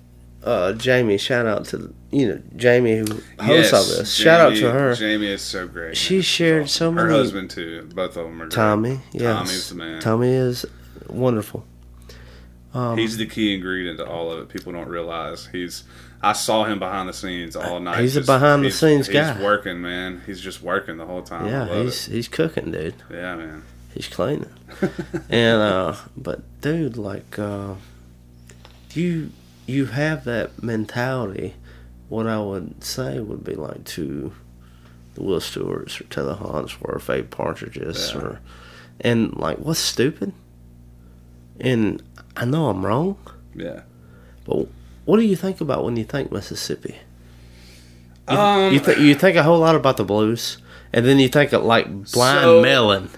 [0.44, 1.18] uh, Jamie.
[1.18, 3.06] Shout out to you know Jamie who
[3.40, 4.14] hosts all this.
[4.14, 4.94] shout out to her.
[4.94, 5.96] Jamie is so great.
[5.96, 6.22] She man.
[6.22, 7.08] Shared so many.
[7.08, 7.88] Her husband too.
[7.94, 8.52] Both of them are great.
[8.52, 9.22] Tommy, yes.
[9.36, 10.00] Tommy's the man.
[10.00, 10.66] Tommy is
[11.08, 11.64] wonderful.
[12.72, 14.48] Um, He's the key ingredient to all of it.
[14.48, 15.84] People don't realize he's.
[16.20, 18.00] I saw him behind the scenes all night.
[18.00, 19.34] He's a just- behind-the-scenes he's- guy.
[19.34, 20.22] He's working, man.
[20.26, 21.46] He's just working the whole time.
[21.46, 22.94] Yeah, he's he's cooking, dude.
[23.10, 23.62] Yeah, man.
[23.94, 24.48] He's cleaning.
[25.30, 27.74] and uh but dude, like uh
[28.94, 29.30] you
[29.66, 31.54] you have that mentality.
[32.08, 34.32] What I would say would be like to
[35.14, 38.20] the Will Stewarts or Taylor Hollingsworth, Abe Partridges Yeah.
[38.20, 38.40] or
[39.00, 40.32] and like what's stupid?
[41.60, 42.02] And
[42.36, 43.16] I know I'm wrong,
[43.54, 43.82] Yeah.
[44.44, 44.66] but
[45.04, 46.96] what do you think about when you think Mississippi?
[48.30, 50.58] You, Um, you, th- you think a whole lot about the blues,
[50.92, 53.08] and then you think of like Blind So- Melon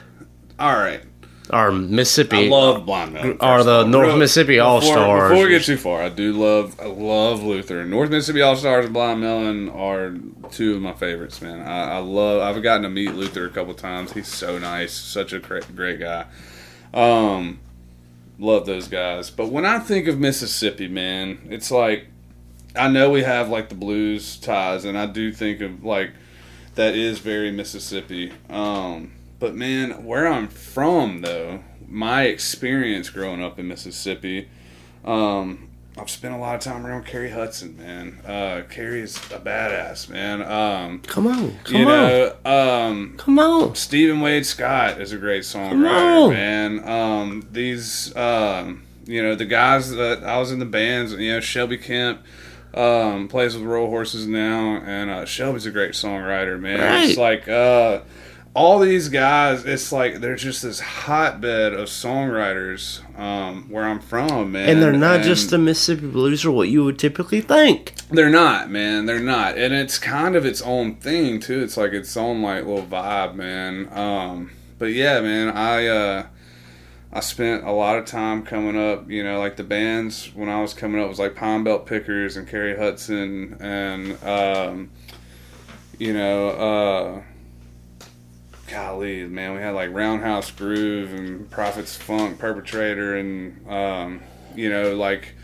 [0.58, 1.02] All right.
[1.50, 2.46] Or Mississippi.
[2.46, 3.38] I love Blind Melon.
[3.40, 3.86] Are the all.
[3.86, 5.30] North Real- Mississippi All-Stars.
[5.30, 7.84] Before we get too far, I do love I love Luther.
[7.84, 10.14] North Mississippi All Stars and Blind Melon are
[10.50, 11.60] two of my favorites, man.
[11.60, 12.42] I, I love.
[12.42, 14.12] I've gotten to meet Luther a couple times.
[14.12, 16.26] He's so nice, such a great, great guy.
[16.94, 17.60] Um,
[18.38, 19.30] love those guys.
[19.30, 22.06] But when I think of Mississippi, man, it's like
[22.74, 26.12] I know we have like the blues ties, and I do think of like
[26.74, 28.32] that is very Mississippi.
[28.50, 34.48] Um, but man, where I'm from though, my experience growing up in Mississippi,
[35.04, 35.68] um,
[35.98, 38.20] I've spent a lot of time around Cary Hudson, man.
[38.26, 40.42] Uh, Cary is a badass, man.
[40.42, 43.74] Um, Come on, come you on, know, um, come on.
[43.76, 46.86] Stephen Wade Scott is a great songwriter, man.
[46.86, 51.40] Um, these, um, you know, the guys that I was in the bands, you know,
[51.40, 52.20] Shelby Kemp
[52.74, 57.08] um, plays with Royal Horses now, and uh, Shelby's a great songwriter, man.
[57.08, 58.00] It's like uh,
[58.56, 59.64] all these guys.
[59.66, 64.68] It's like they're just this hotbed of songwriters um, where I'm from, man.
[64.68, 67.92] And they're not And- just the Mississippi blues or what you would typically think.
[68.10, 69.06] they're not, man.
[69.06, 71.62] They're not, and it's kind of its own thing too.
[71.62, 73.88] It's like its own like little vibe, man.
[73.92, 76.26] Um, but yeah, man, I uh,
[77.12, 79.10] I spent a lot of time coming up.
[79.10, 82.36] You know, like the bands when I was coming up was like Pine Belt Pickers
[82.36, 84.90] and Cary Hudson, and um,
[85.98, 87.22] you know, uh,
[88.66, 94.20] golly, man, we had like Roundhouse Groove and Prophets Funk Perpetrator, and um,
[94.54, 95.34] you know, like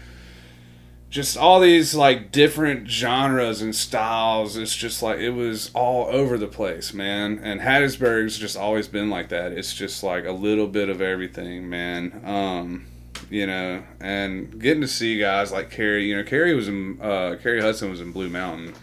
[1.12, 4.56] just all these like different genres and styles.
[4.56, 7.38] It's just like it was all over the place, man.
[7.42, 9.52] And Hattiesburg's just always been like that.
[9.52, 12.22] It's just like a little bit of everything, man.
[12.24, 12.86] Um,
[13.28, 16.08] you know, and getting to see guys like Cary.
[16.08, 18.74] You know, Cary was in uh, Cary Hudson was in Blue Mountain.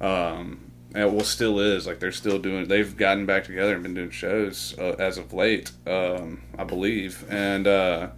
[0.00, 2.68] Um, and well, still is like they're still doing.
[2.68, 7.24] They've gotten back together and been doing shows uh, as of late, um, I believe.
[7.30, 8.08] And uh,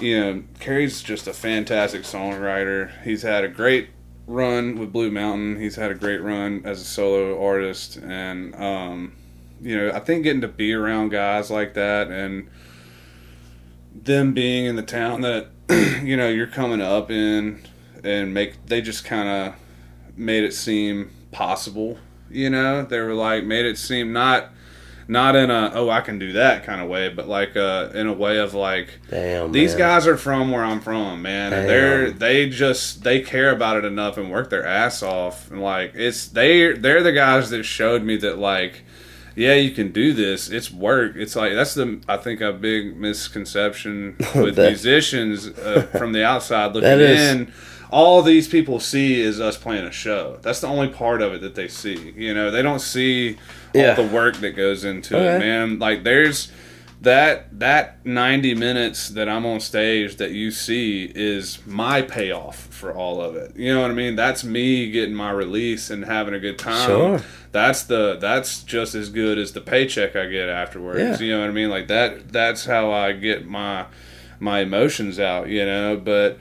[0.00, 2.90] you know, Cary's just a fantastic songwriter.
[3.02, 3.90] He's had a great
[4.26, 5.60] run with Blue Mountain.
[5.60, 9.12] He's had a great run as a solo artist, and um,
[9.60, 12.48] you know, I think getting to be around guys like that and
[13.94, 15.48] them being in the town that
[16.02, 17.62] you know you're coming up in
[18.02, 19.54] and make they just kind of
[20.16, 21.98] made it seem possible
[22.30, 24.50] you know they were like made it seem not
[25.08, 28.06] not in a oh i can do that kind of way but like uh in
[28.06, 29.78] a way of like Damn, these man.
[29.78, 33.84] guys are from where I'm from, man, and they're they just they care about it
[33.84, 38.02] enough and work their ass off, and like it's they they're the guys that showed
[38.04, 38.84] me that like
[39.34, 40.48] yeah you can do this.
[40.50, 41.16] It's work.
[41.16, 46.24] It's like that's the I think a big misconception with That- musicians uh, from the
[46.24, 47.52] outside looking is- in.
[47.92, 50.38] All these people see is us playing a show.
[50.42, 52.14] That's the only part of it that they see.
[52.16, 53.36] You know, they don't see
[53.74, 53.90] Yeah.
[53.90, 55.36] all the work that goes into Okay.
[55.36, 55.78] it, man.
[55.78, 56.50] Like there's
[57.02, 62.92] that that 90 minutes that I'm on stage that you see is my payoff for
[62.94, 63.52] all of it.
[63.56, 64.14] You know what I mean?
[64.16, 66.86] That's me getting my release and having a good time.
[66.88, 67.20] Sure.
[67.50, 71.20] That's the that's just as good as the paycheck I get afterwards.
[71.20, 71.26] Yeah.
[71.26, 71.68] You know what I mean?
[71.70, 73.84] Like that that's how I get my
[74.40, 76.38] my emotions out, you know, but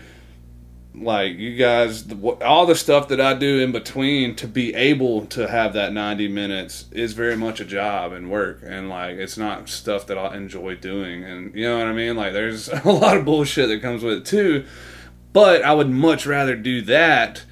[0.93, 2.03] like you guys
[2.41, 6.27] all the stuff that i do in between to be able to have that 90
[6.27, 8.59] minutes is very much a job and work.
[8.65, 11.23] And like it's not stuff that i enjoy doing.
[11.23, 12.17] And you know what i mean?
[12.17, 14.65] Like there's a lot of bullshit that comes with it too.
[15.31, 17.43] But i would much rather do that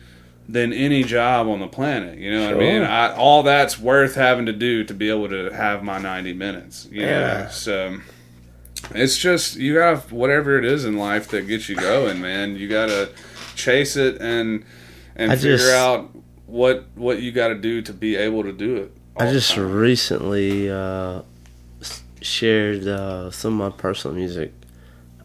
[0.49, 2.17] than any job on the planet.
[2.19, 2.81] You know what i mean?
[2.81, 6.89] I, all that's worth having to do to be able to have my 90 minutes.
[6.91, 7.43] You Yeah.
[7.43, 7.97] know so
[8.95, 12.55] it's just you got whatever it is in life that gets you going, man.
[12.55, 13.11] You gotta
[13.59, 14.63] chase it and
[15.15, 16.09] and I figure just- out
[16.45, 18.91] what what you got to do to be able to do it.
[19.17, 21.21] I just recently uh,
[22.21, 24.53] shared uh, some of my personal music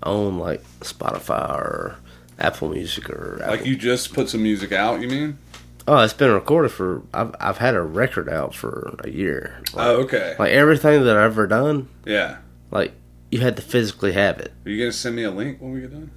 [0.03, 1.97] on like Spotify or
[2.39, 5.39] Apple Music or Like you just put some music out, you mean?
[5.87, 7.03] Oh, it's been recorded for.
[7.13, 9.61] I've I've had a record out for a year.
[9.75, 10.35] Like, Oh, okay.
[10.39, 12.39] like everything that I've ever done, Yeah.
[12.71, 12.93] like
[13.31, 14.53] you had to physically have it.
[14.67, 16.11] Are you gonna send me a link when we get done?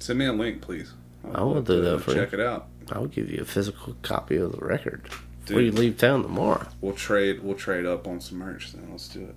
[0.00, 0.92] Send me a link, please.
[1.32, 2.16] I will do that for you.
[2.16, 2.68] Check it out.
[2.92, 5.08] I'll give you a physical copy of the record
[5.44, 6.66] before you leave town tomorrow.
[6.80, 7.42] We'll trade.
[7.42, 8.72] We'll trade up on some merch.
[8.72, 9.34] Then let's do it.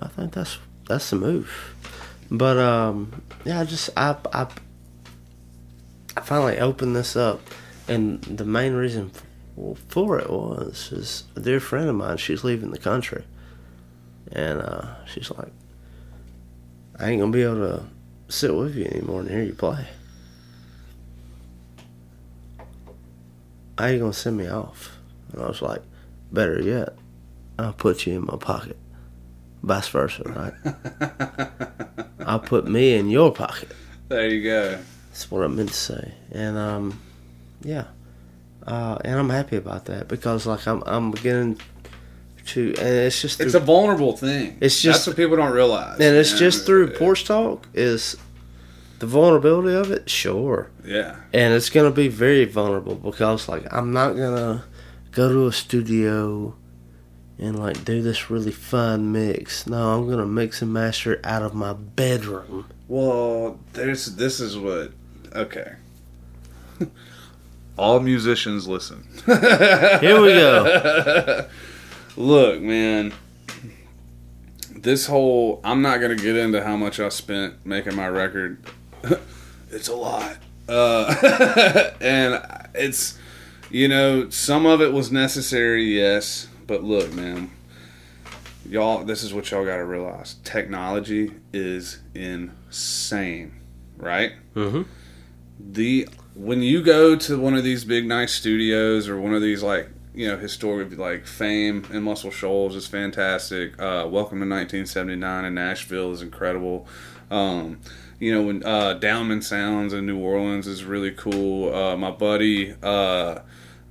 [0.00, 1.74] I think that's that's the move.
[2.30, 4.46] But um, yeah, I just I I
[6.16, 7.40] I finally opened this up,
[7.88, 9.10] and the main reason
[9.88, 12.16] for it was is a dear friend of mine.
[12.18, 13.24] She's leaving the country,
[14.30, 15.52] and uh, she's like,
[16.98, 17.84] "I ain't gonna be able to
[18.28, 19.86] sit with you anymore and hear you play.
[23.78, 24.96] How you gonna send me off?"
[25.32, 25.82] And I was like,
[26.32, 26.94] "Better yet,
[27.58, 28.76] I'll put you in my pocket."
[29.62, 30.52] Vice versa, right?
[32.26, 33.70] I'll put me in your pocket.
[34.08, 34.78] There you go.
[35.10, 36.14] That's what I meant to say.
[36.32, 37.00] And um,
[37.62, 37.84] yeah,
[38.66, 41.60] uh, and I'm happy about that because like I'm I'm beginning
[42.46, 44.56] to, and it's just It's a vulnerable thing.
[44.60, 45.94] It's just- that's what people don't realize.
[46.00, 46.38] and it's man.
[46.38, 48.16] just through porch talk is
[48.98, 50.08] the vulnerability of it.
[50.10, 51.16] Sure, Yeah.
[51.32, 54.64] and it's gonna be very vulnerable because like I'm not gonna
[55.12, 56.54] go to a studio
[57.38, 59.66] and like do this really fun mix.
[59.66, 62.66] No, I'm gonna mix and master it out of my bedroom.
[62.88, 64.92] Well, there's this is what
[65.34, 65.72] okay.
[67.78, 69.06] All musicians listen.
[69.26, 71.46] Here we go.
[72.16, 73.12] Look, man.
[74.74, 78.58] This whole I'm not gonna get into how much I spent making my record.
[79.70, 80.36] it's a lot.
[80.68, 82.42] Uh, and
[82.74, 83.18] it's
[83.70, 86.48] you know, some of it was necessary, yes.
[86.66, 87.50] But look, man,
[88.68, 90.36] y'all this is what y'all gotta realize.
[90.44, 93.52] Technology is insane,
[93.96, 94.32] right?
[94.54, 94.86] Mhm.
[95.58, 99.62] The when you go to one of these big nice studios or one of these
[99.62, 105.44] like you know historic like fame and muscle shoals is fantastic uh, welcome to 1979
[105.44, 106.86] in nashville is incredible
[107.30, 107.80] um,
[108.18, 112.74] you know when uh, downman sounds in new orleans is really cool uh, my buddy
[112.82, 113.38] uh,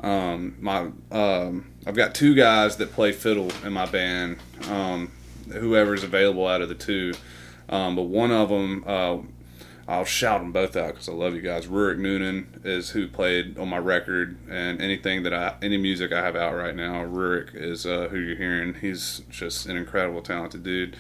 [0.02, 4.38] um, my um, i've got two guys that play fiddle in my band
[4.70, 5.12] um,
[5.52, 7.14] whoever's available out of the two
[7.70, 9.18] um, but one of them uh,
[9.90, 11.68] I'll shout them both out because I love you guys.
[11.68, 16.22] Rurik Noonan is who played on my record, and anything that I, any music I
[16.22, 18.74] have out right now, Rurik is uh, who you're hearing.
[18.74, 20.98] He's just an incredible, talented dude.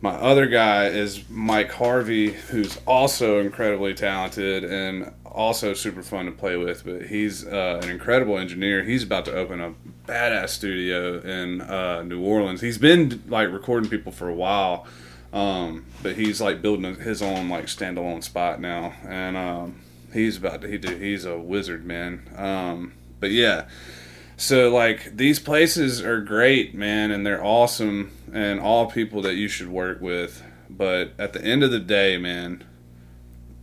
[0.00, 6.32] My other guy is Mike Harvey, who's also incredibly talented and also super fun to
[6.32, 6.84] play with.
[6.84, 8.84] But he's uh, an incredible engineer.
[8.84, 9.74] He's about to open a
[10.06, 12.60] badass studio in uh, New Orleans.
[12.60, 14.86] He's been like recording people for a while.
[15.32, 19.80] Um, but he's like building his own like standalone spot now, and um,
[20.12, 22.22] he's about to he do he's a wizard man.
[22.36, 23.68] Um, but yeah,
[24.38, 29.48] so like these places are great, man, and they're awesome, and all people that you
[29.48, 30.42] should work with.
[30.68, 32.64] But at the end of the day, man,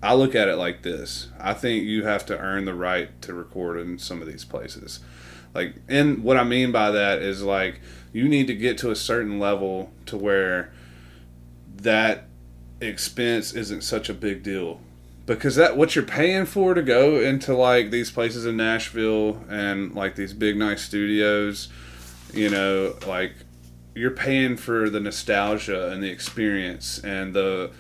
[0.02, 3.34] I look at it like this: I think you have to earn the right to
[3.34, 5.00] record in some of these places.
[5.54, 8.96] Like, and what I mean by that is like you need to get to a
[8.96, 10.72] certain level to where
[11.76, 12.26] that
[12.80, 14.80] expense isn't such a big deal
[15.26, 19.96] because that what you're paying for to go into like these places in Nashville and
[19.96, 21.70] like these big nice studios
[22.34, 23.34] you know like
[23.96, 27.72] you're paying for the nostalgia and the experience and the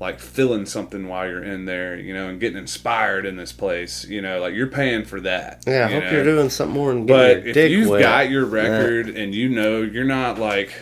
[0.00, 4.06] like feeling something while you're in there you know and getting inspired in this place
[4.06, 6.10] you know like you're paying for that Yeah, I you hope know?
[6.12, 8.00] you're doing something more than But if you've wet.
[8.00, 10.72] got your record and you know you're not like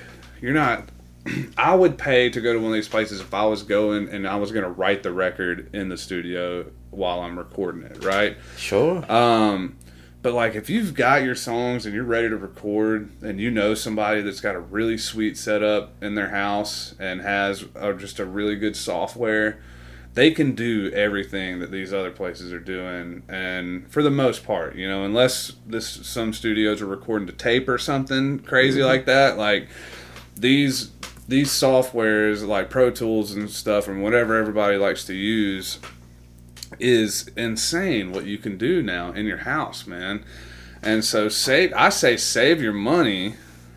[0.40, 0.88] you're not
[1.58, 4.26] I would pay to go to one of these places if I was going and
[4.26, 8.36] I was going to write the record in the studio while I'm recording it, right?
[8.56, 9.04] Sure.
[9.12, 9.76] Um,
[10.22, 13.74] but like if you've got your songs and you're ready to record and you know
[13.74, 18.24] somebody that's got a really sweet setup in their house and has uh just a
[18.24, 19.60] really good software,
[20.14, 23.22] they can do everything that these other places are doing.
[23.28, 27.68] And for the most part, you know, unless this some studios are recording to tape
[27.68, 29.68] or something crazy like that, like
[30.34, 30.90] these
[31.28, 35.78] these softwares like Pro Tools and stuff and whatever everybody likes to use
[36.80, 40.24] is insane what you can do now in your house, man.
[40.82, 43.34] And so save I say save your money,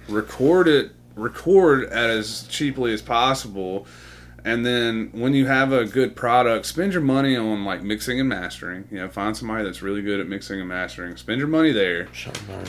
[0.07, 3.85] record it record as cheaply as possible
[4.43, 8.27] and then when you have a good product, spend your money on like mixing and
[8.27, 8.87] mastering.
[8.89, 11.15] You know, find somebody that's really good at mixing and mastering.
[11.17, 12.07] Spend your money there.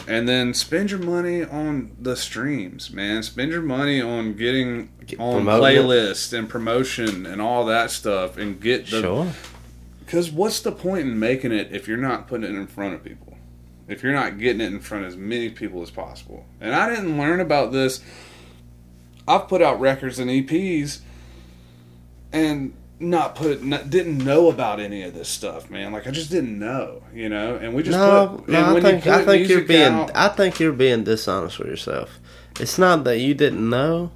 [0.06, 3.22] And then spend your money on the streams, man.
[3.22, 5.84] Spend your money on getting on promoting it.
[5.84, 9.32] playlists and promotion and all that stuff and get the sure.
[10.12, 13.02] Because what's the point in making it if you're not putting it in front of
[13.02, 13.34] people?
[13.88, 16.44] If you're not getting it in front of as many people as possible.
[16.60, 18.02] And I didn't learn about this.
[19.26, 21.00] I've put out records and EPs
[22.30, 25.92] and not put not, didn't know about any of this stuff, man.
[25.92, 27.56] Like I just didn't know, you know.
[27.56, 28.48] And we just No, put.
[28.50, 31.04] no, and I when you think I think you're being out- I think you're being
[31.04, 32.20] dishonest with yourself.
[32.60, 34.10] It's not that you didn't know.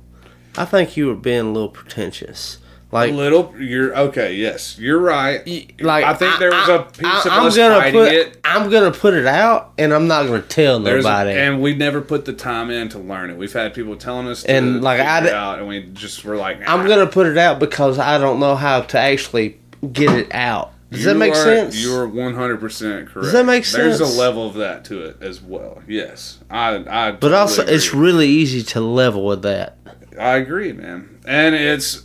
[0.59, 2.59] I think you were being a little pretentious.
[2.93, 3.53] Like a little.
[3.59, 4.35] You're okay.
[4.35, 5.41] Yes, you're right.
[5.81, 8.41] like I think there was a piece of I'm us gonna fighting put, it.
[8.45, 12.01] I'm gonna put it out, and I'm not gonna tell There's a- and we never
[12.01, 13.37] put the time in to learn it.
[13.37, 16.37] We've had people telling us to And, like, I it out, and we just were
[16.37, 19.59] like, I'm gonna put it out because I don't know how to actually
[19.93, 20.73] get it out.
[20.93, 21.83] Does that make are- sense?
[21.83, 23.25] You're 100 percent correct.
[23.25, 23.99] Does that make sense?
[23.99, 25.83] There's a level of that to it as well.
[25.89, 26.85] Yes, I.
[26.89, 29.77] I but also, totally it's really easy to level with that.
[30.19, 31.19] I agree, man.
[31.27, 32.03] And it's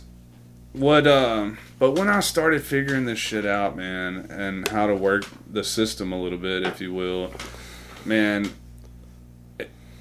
[0.72, 1.06] what.
[1.06, 5.64] Um, but when I started figuring this shit out, man, and how to work the
[5.64, 7.32] system a little bit, if you will,
[8.04, 8.52] man.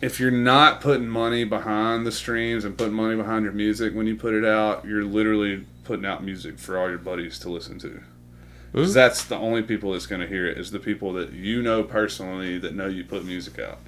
[0.01, 4.07] If you're not putting money behind the streams and putting money behind your music when
[4.07, 7.77] you put it out, you're literally putting out music for all your buddies to listen
[7.79, 8.01] to.
[8.73, 11.61] 'Cause that's the only people that's going to hear it is the people that you
[11.61, 13.79] know personally that know you put music out.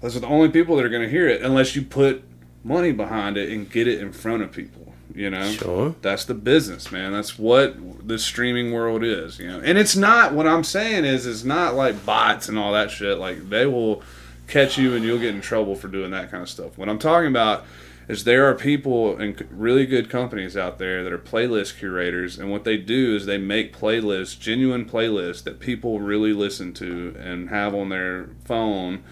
[0.00, 2.24] Those are the only people that are going to hear it unless you put
[2.64, 4.85] money behind it and get it in front of people.
[5.16, 5.94] You know, Sure.
[6.02, 7.12] that's the business, man.
[7.12, 9.38] That's what the streaming world is.
[9.38, 12.72] You know, and it's not what I'm saying is it's not like bots and all
[12.74, 13.18] that shit.
[13.18, 14.02] Like they will
[14.46, 16.76] catch you and you'll get in trouble for doing that kind of stuff.
[16.76, 17.64] What I'm talking about
[18.08, 22.52] is there are people and really good companies out there that are playlist curators, and
[22.52, 27.48] what they do is they make playlists, genuine playlists that people really listen to and
[27.48, 29.02] have on their phone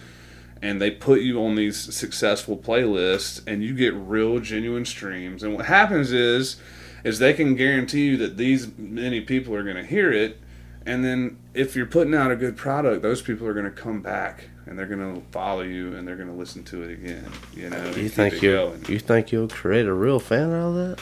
[0.64, 5.54] and they put you on these successful playlists and you get real genuine streams and
[5.54, 6.56] what happens is
[7.04, 10.40] is they can guarantee you that these many people are going to hear it
[10.86, 14.00] and then if you're putting out a good product those people are going to come
[14.00, 17.30] back and they're going to follow you and they're going to listen to it again
[17.54, 18.84] you know You think you going.
[18.88, 20.98] you think you'll create a real fan out of that?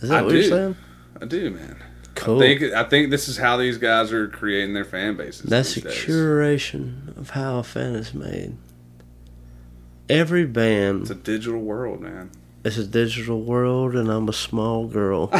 [0.00, 0.36] Is that I what do.
[0.40, 0.76] you're saying?
[1.20, 1.76] i do man
[2.14, 2.36] Cool.
[2.36, 5.50] I think I think this is how these guys are creating their fan bases.
[5.50, 6.04] That's a these days.
[6.04, 8.56] curation of how a fan is made.
[10.08, 12.30] Every band It's a digital world, man.
[12.64, 15.28] It's a digital world, and I'm a small girl.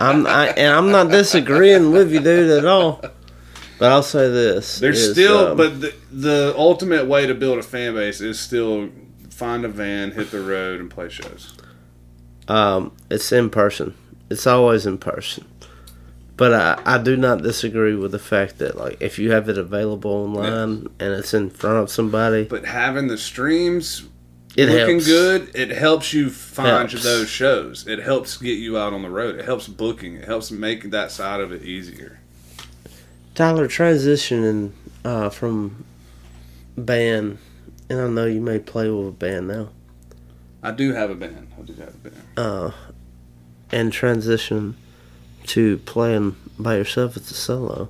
[0.00, 3.02] I'm I, and I'm not disagreeing with you, dude, at all.
[3.78, 7.58] But I'll say this: There's is, still, um, but the, the ultimate way to build
[7.58, 8.88] a fan base is still
[9.30, 11.54] find a van, hit the road, and play shows.
[12.48, 13.94] um, it's in person.
[14.30, 15.44] It's always in person.
[16.36, 19.56] But I, I do not disagree with the fact that like if you have it
[19.58, 24.08] available online and it's in front of somebody, But having the streams
[24.56, 25.06] it looking helps.
[25.06, 27.02] good, it helps you find Helps.
[27.04, 27.86] those shows.
[27.86, 29.36] It helps get you out on the road.
[29.38, 30.14] It helps booking.
[30.16, 32.20] It helps make that side of it easier.
[33.34, 34.70] Tyler, transitioning
[35.04, 35.84] uh, from
[36.76, 37.38] band,
[37.90, 39.70] and I know you may play with a band now,
[40.62, 41.48] I do have a band.
[41.58, 42.22] I do have a band.
[42.36, 42.70] uh,
[43.72, 44.76] and transition
[45.48, 47.88] to playing by yourself as a solo.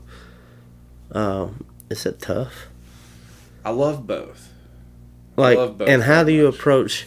[1.12, 2.66] Um, is it tough?
[3.64, 4.52] I love both.
[5.36, 6.54] Like, love both and how do you much.
[6.54, 7.06] approach?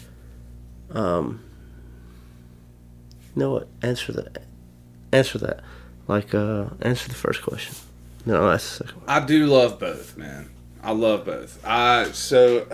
[0.92, 1.44] Um,
[3.36, 3.68] you know what?
[3.82, 4.44] Answer that.
[5.12, 5.62] Answer that.
[6.08, 7.76] Like, uh, answer the first question.
[8.26, 9.06] No, I'll the second one.
[9.08, 10.50] I do love both, man.
[10.84, 11.66] I love both.
[11.66, 12.66] I so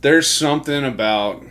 [0.00, 1.42] there's something about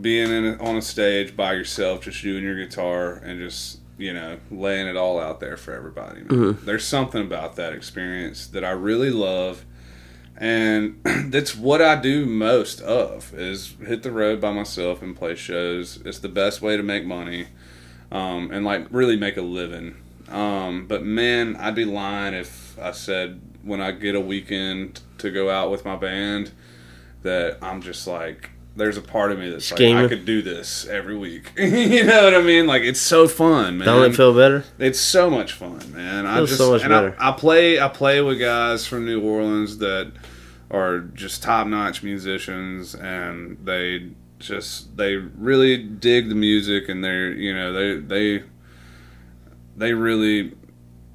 [0.00, 3.78] being in a, on a stage by yourself, just you and your guitar, and just
[3.96, 6.22] you know laying it all out there for everybody.
[6.22, 6.52] man.
[6.64, 9.64] There's something about that experience that I really love,
[10.36, 15.34] and that's what I do most of is hit the road by myself and play
[15.34, 16.00] shows.
[16.04, 17.48] It's the best way to make money,
[18.12, 19.96] um, and like really make a living.
[20.28, 25.30] Um, but man, I'd be lying if I said when I get a weekend to
[25.30, 26.52] go out with my band
[27.22, 30.86] that I'm just like there's a part of me that's like I could do this
[30.86, 31.52] every week.
[31.58, 32.66] you know what I mean?
[32.66, 33.86] Like it's so fun, man.
[33.86, 34.64] Don't it feel better?
[34.78, 36.26] It's so much fun, man.
[36.26, 37.16] I just so much and better.
[37.18, 40.12] I, I play I play with guys from New Orleans that
[40.70, 47.32] are just top notch musicians, and they just they really dig the music, and they're
[47.32, 48.44] you know they they
[49.76, 50.54] they really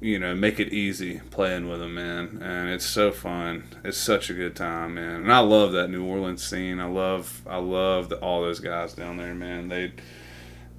[0.00, 2.40] you know make it easy playing with them, man.
[2.42, 3.64] And it's so fun.
[3.84, 5.22] It's such a good time, man.
[5.22, 6.80] And I love that New Orleans scene.
[6.80, 9.68] I love I love the, all those guys down there, man.
[9.68, 9.92] They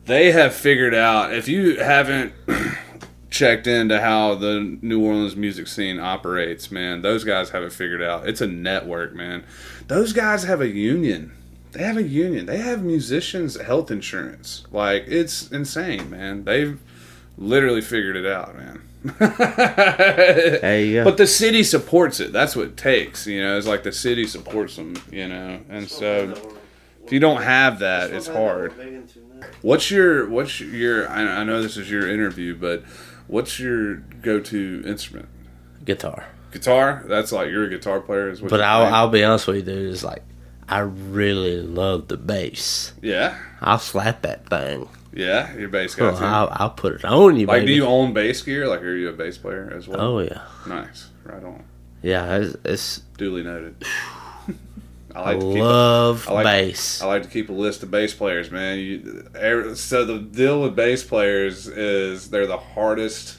[0.05, 2.33] they have figured out if you haven't
[3.29, 8.01] checked into how the New Orleans music scene operates, man, those guys have it figured
[8.01, 8.27] out.
[8.27, 9.43] It's a network, man.
[9.87, 11.33] Those guys have a union.
[11.71, 12.45] They have a union.
[12.45, 14.65] They have musicians' health insurance.
[14.71, 16.45] Like it's insane, man.
[16.45, 16.79] They've
[17.37, 18.81] literally figured it out, man.
[19.19, 21.03] There you.
[21.03, 22.31] But the city supports it.
[22.33, 23.27] That's what it takes.
[23.27, 24.95] You know, it's like the city supports them.
[25.11, 26.33] You know, and so
[27.03, 28.73] if you don't have that, it's hard.
[29.61, 31.07] What's your what's your?
[31.09, 32.83] I, I know this is your interview, but
[33.27, 35.29] what's your go-to instrument?
[35.83, 36.27] Guitar.
[36.51, 37.03] Guitar.
[37.07, 38.29] That's like you're a guitar player.
[38.29, 38.91] Is what But I'll.
[38.93, 39.91] I'll be honest with you, dude.
[39.91, 40.23] It's like
[40.67, 42.93] I really love the bass.
[43.01, 44.89] yeah, I'll slap that thing.
[45.13, 45.55] yeah.
[45.55, 46.23] Your bass guy Oh, too.
[46.25, 47.67] I'll, I'll put it on you, Like, baby.
[47.67, 48.67] do you own bass gear?
[48.67, 50.01] Like, are you a bass player as well?
[50.01, 51.09] oh yeah, nice.
[51.23, 51.63] Right on.
[52.01, 52.37] yeah.
[52.37, 53.75] It's, it's Duly noted.
[55.15, 55.59] I I to keep.
[55.61, 57.01] Love I like- bass.
[57.01, 58.79] I like to keep a list of bass players, man.
[58.79, 63.37] You, every, so the deal with bass players is they're the hardest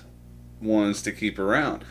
[0.60, 1.84] ones to keep around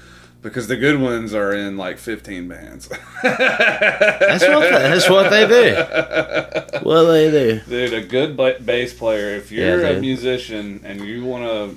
[0.46, 2.88] because the good ones are in like 15 bands.
[3.24, 6.80] that's what they, that's what they do.
[6.88, 7.62] What they do.
[7.68, 9.36] Dude, a good ba- bass player.
[9.36, 11.76] If you're Yeah, a musician and you want to,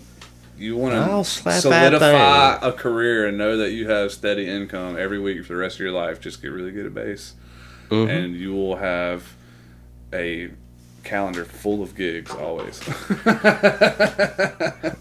[0.62, 5.44] you want to solidify a career and know that you have steady income every week
[5.46, 6.20] for the rest of your life.
[6.20, 7.34] Just get really good at bass,
[7.88, 8.08] Mhm.
[8.10, 9.24] and you will have
[10.12, 10.50] a
[11.08, 12.80] calendar full of gigs always.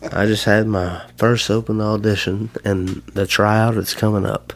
[0.10, 4.54] I just had my first open audition, and the tryout is coming up.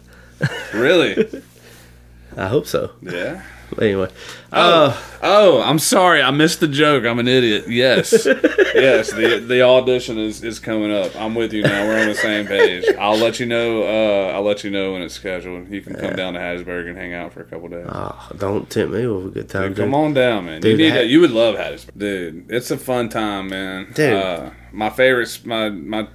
[0.74, 1.44] really?
[2.38, 2.92] I hope so.
[3.02, 3.44] Yeah.
[3.76, 4.10] But anyway,
[4.54, 6.22] Oh, oh, I'm sorry.
[6.22, 7.06] I missed the joke.
[7.06, 7.66] I'm an idiot.
[7.70, 8.12] Yes,
[8.76, 9.12] yes.
[9.12, 11.16] The the audition is, is coming up.
[11.16, 11.88] I'm with you now.
[11.88, 12.86] We're on the same page.
[13.00, 13.84] I'll let you know.
[13.84, 15.70] Uh, I'll let you know when it's scheduled.
[15.70, 17.86] You can come down to Hattiesburg and hang out for a couple days.
[17.88, 19.70] oh, don't tempt me with a good time.
[19.70, 20.60] Dude, come on down, man.
[20.62, 22.52] Dude, you need that- to, You would love Hattiesburg, dude.
[22.52, 23.88] It's a fun time, man.
[23.94, 24.14] Dude.
[24.14, 26.08] uh, my favorites, my my,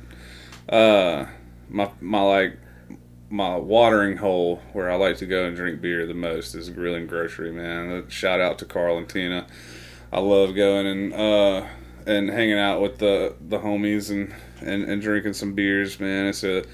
[0.69, 1.27] uh,
[1.71, 2.59] my my like
[3.29, 7.07] my watering hole where I like to go and drink beer the most is Grilling
[7.07, 8.09] Grocery, man.
[8.09, 9.47] Shout out to Carl and Tina.
[10.13, 11.67] I love going and uh
[12.07, 16.27] and hanging out with the the homies and and, and drinking some beers, man.
[16.27, 16.65] It's a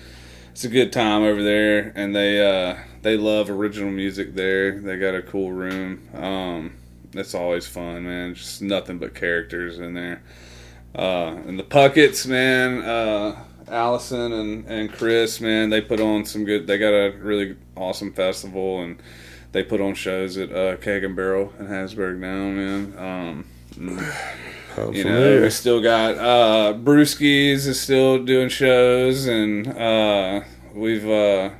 [0.53, 4.79] it's a good time over there, and they uh, they love original music there.
[4.79, 6.07] They got a cool room.
[6.15, 6.75] Um,
[7.15, 8.35] it's always fun, man.
[8.35, 10.23] Just nothing but characters in there.
[10.95, 12.83] Uh, and the Puckets, man.
[12.83, 16.67] Uh, Allison and, and Chris, man, they put on some good.
[16.67, 19.01] They got a really awesome festival, and
[19.53, 22.99] they put on shows at uh, Keg and Barrel in Hattiesburg now, man.
[22.99, 23.45] Um,
[24.77, 30.41] I'm you know, we still got uh, Brewskis is still doing shows, and uh,
[30.75, 31.51] we've uh,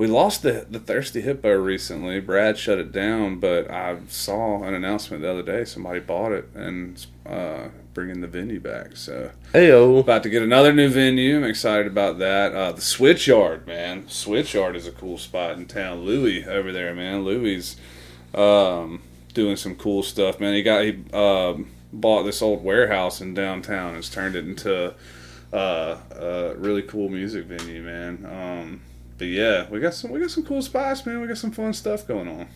[0.00, 2.20] we lost the the Thirsty Hippo recently.
[2.20, 5.66] Brad shut it down, but I saw an announcement the other day.
[5.66, 8.96] Somebody bought it and uh, bringing the venue back.
[8.96, 10.00] So Heyo.
[10.00, 11.36] about to get another new venue.
[11.36, 12.54] I'm excited about that.
[12.54, 14.04] Uh, the Switchyard, man.
[14.04, 16.00] Switchyard is a cool spot in town.
[16.00, 17.22] Louis over there, man.
[17.22, 17.76] Louis
[18.34, 19.02] um,
[19.34, 20.54] doing some cool stuff, man.
[20.54, 24.94] He got he um, bought this old warehouse in downtown and has turned it into
[25.52, 28.24] uh, a really cool music venue, man.
[28.24, 28.80] Um,
[29.20, 31.20] but yeah, we got some we got some cool spots, man.
[31.20, 32.48] We got some fun stuff going on.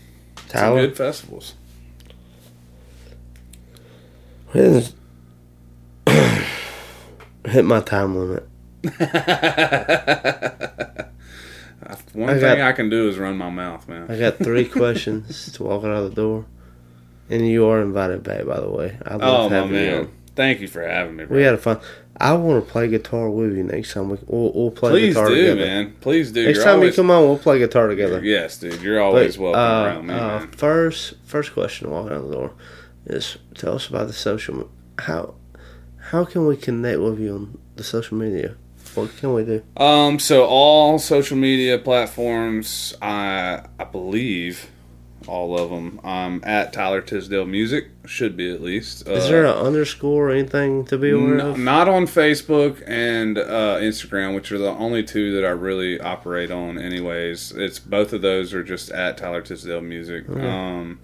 [0.48, 1.54] Some good festivals.
[4.54, 4.94] hit
[7.46, 8.48] hit my time limit.
[12.14, 14.10] One I thing got- I can do is run my mouth, man.
[14.10, 16.46] I got three questions to walk out the door,
[17.28, 18.46] and you are invited back.
[18.46, 20.10] By the way, I Oh love my having you.
[20.34, 21.24] Thank you for having me.
[21.24, 21.36] Bro.
[21.36, 21.80] We had a fun.
[22.16, 24.08] I want to play guitar with you next time.
[24.10, 25.60] We, we'll, we'll play Please guitar do, together.
[25.60, 25.96] man.
[26.00, 26.44] Please do.
[26.44, 28.24] Next You're time always, you come on, we'll play guitar together.
[28.24, 28.80] Yes, dude.
[28.82, 30.50] You're always But, welcome uh, around me, uh, man.
[30.52, 32.52] First, first question walking out the door
[33.06, 34.70] is tell us about the social.
[34.98, 35.34] How
[36.10, 38.54] how can we connect with you on the social media?
[38.94, 39.64] What can we do?
[39.76, 44.70] Um, so all social media platforms, I I believe,
[45.28, 46.00] all of them.
[46.04, 49.08] Um, at Tyler Tisdale Music should be at least.
[49.08, 51.58] Is Uh, there an underscore or anything to be aware No, of?
[51.58, 56.50] not on Facebook and uh, Instagram, which are the only two that I really operate
[56.50, 56.78] on.
[56.78, 60.28] Anyways, it's both of those are just at Tyler Tisdale Music.
[60.28, 61.00] Um,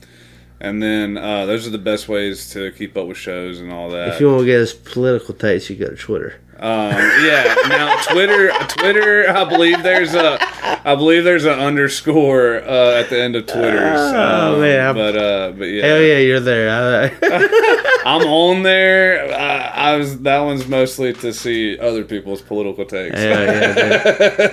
[0.60, 3.88] and then uh, those are the best ways to keep up with shows and all
[3.90, 4.08] that.
[4.14, 6.38] If you want to get his political takes, you go to Twitter.
[6.62, 6.90] Um,
[7.24, 7.54] yeah.
[7.68, 9.28] Now Twitter, Twitter.
[9.30, 10.38] I believe there's a,
[10.86, 13.98] I believe there's an underscore uh, at the end of Twitter's.
[14.14, 14.94] Oh, um, man.
[14.94, 17.10] But uh, but yeah, Hell yeah, you're there.
[18.04, 19.34] I'm on there.
[19.34, 23.18] I, I was that one's mostly to see other people's political takes.
[23.18, 23.74] Hell yeah,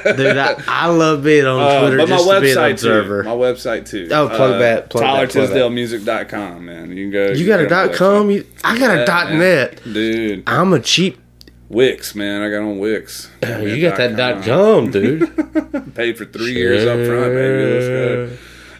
[0.05, 0.15] dude.
[0.17, 2.79] dude I, I love being on Uh, Twitter but my just to be an website
[2.81, 3.23] too.
[3.23, 4.07] My website too.
[4.11, 5.55] Oh, plug that, plug that, plug that.
[5.57, 6.89] TylerTisdaleMusic.com, man.
[6.95, 7.27] You can go.
[7.33, 8.31] you got a dot com?
[8.31, 9.81] You, I got a dot net.
[9.83, 10.43] dude.
[10.47, 11.19] I'm a cheap.
[11.69, 12.41] Wix, man.
[12.41, 13.29] I got on Wix.
[13.41, 15.95] You got that dot com, dude.
[15.95, 17.73] Paid for three years up front, baby.
[17.73, 18.37] Let's go.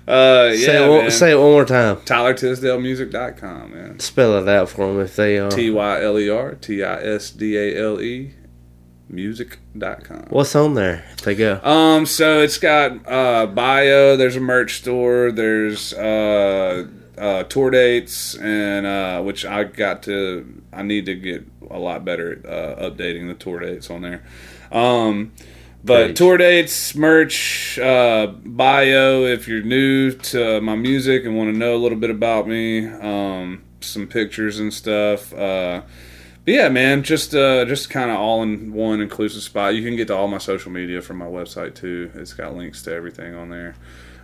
[0.08, 1.98] Uh, yeah, say, it one, say it one more time.
[1.98, 4.00] TylerTisdaleMusic.com, man.
[4.00, 7.02] Spell it out for them if they uh, T Y L E R T I
[7.02, 8.34] S D A L E
[9.10, 10.28] music.com.
[10.30, 11.06] What's on there?
[11.14, 11.60] If they go.
[11.64, 14.18] Um, so it's got uh, bio.
[14.18, 15.32] There's a merch store.
[15.32, 16.88] There's uh,
[17.18, 20.62] uh, tour dates, and uh, which I got to.
[20.72, 24.24] I need to get a lot better at uh, updating the tour dates on there.
[24.72, 25.34] Um,
[25.84, 29.24] but tour dates, merch, uh, bio.
[29.24, 32.86] If you're new to my music and want to know a little bit about me,
[32.88, 35.34] um, some pictures and stuff.
[35.34, 35.82] Uh,
[36.46, 39.76] but yeah, man, just uh, just kind of all in one inclusive spot.
[39.76, 42.12] You can get to all my social media from my website too.
[42.16, 43.76] It's got links to everything on there.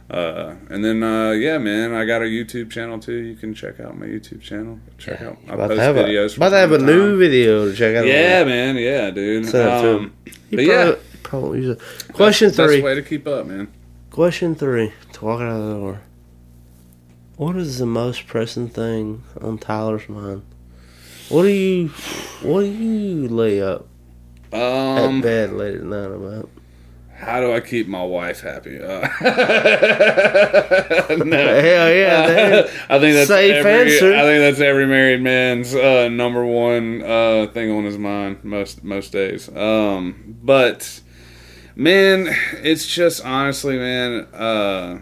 [0.09, 3.13] Uh, and then uh, yeah, man, I got a YouTube channel too.
[3.15, 4.79] You can check out my YouTube channel.
[4.97, 5.37] Check out.
[5.49, 6.33] I About post to have videos.
[6.33, 8.05] from about to have a time new video to check out.
[8.05, 8.75] Yeah, man.
[8.75, 9.45] Yeah, dude.
[9.47, 10.13] Send it to Um, him.
[10.51, 12.13] but yeah, Probably use it.
[12.13, 12.81] Question best three.
[12.81, 13.69] way to keep up, man.
[14.11, 14.91] Question three.
[15.13, 16.01] To walk out of the door.
[17.37, 20.43] What is the most pressing thing on Tyler's mind?
[21.29, 21.87] What do you
[22.43, 23.87] What do you lay up
[24.51, 26.49] Um, at bed late at night about?
[27.23, 28.81] How do I keep my wife happy?
[28.81, 29.01] Uh,
[31.23, 31.61] no.
[31.61, 32.67] Hell yeah.
[32.89, 34.13] I think that's Safe every, answer.
[34.13, 38.83] I think that's every married man's uh, number one uh, thing on his mind most
[38.83, 39.49] most days.
[39.55, 41.01] Um, but
[41.75, 42.27] man,
[42.61, 44.27] it's just honestly, man.
[44.33, 44.99] Uh,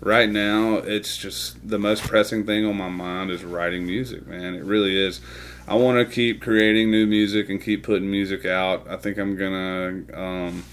[0.00, 4.26] right now, it's just the most pressing thing on my mind is writing music.
[4.26, 5.20] Man, it really is.
[5.66, 8.86] I want to keep creating new music and keep putting music out.
[8.88, 10.04] I think I'm gonna.
[10.12, 10.64] Um,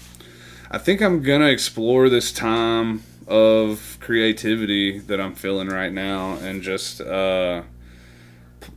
[0.72, 6.62] I think I'm gonna explore this time of creativity that I'm feeling right now, and
[6.62, 7.62] just uh,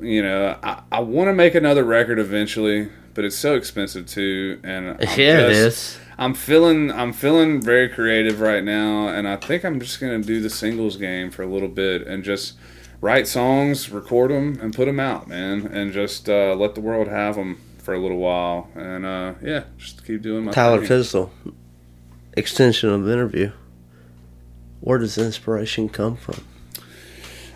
[0.02, 4.60] you know, I, I want to make another record eventually, but it's so expensive too.
[4.64, 6.00] And I'm yeah, it just- is.
[6.18, 10.42] I'm feeling I'm feeling very creative right now, and I think I'm just gonna do
[10.42, 12.56] the singles game for a little bit and just
[13.00, 17.08] write songs, record them, and put them out, man, and just uh, let the world
[17.08, 20.88] have them for a little while, and uh, yeah, just keep doing my Tyler thing.
[20.88, 21.32] Tisdale.
[22.36, 23.52] Extension of the interview.
[24.82, 26.44] Where does inspiration come from?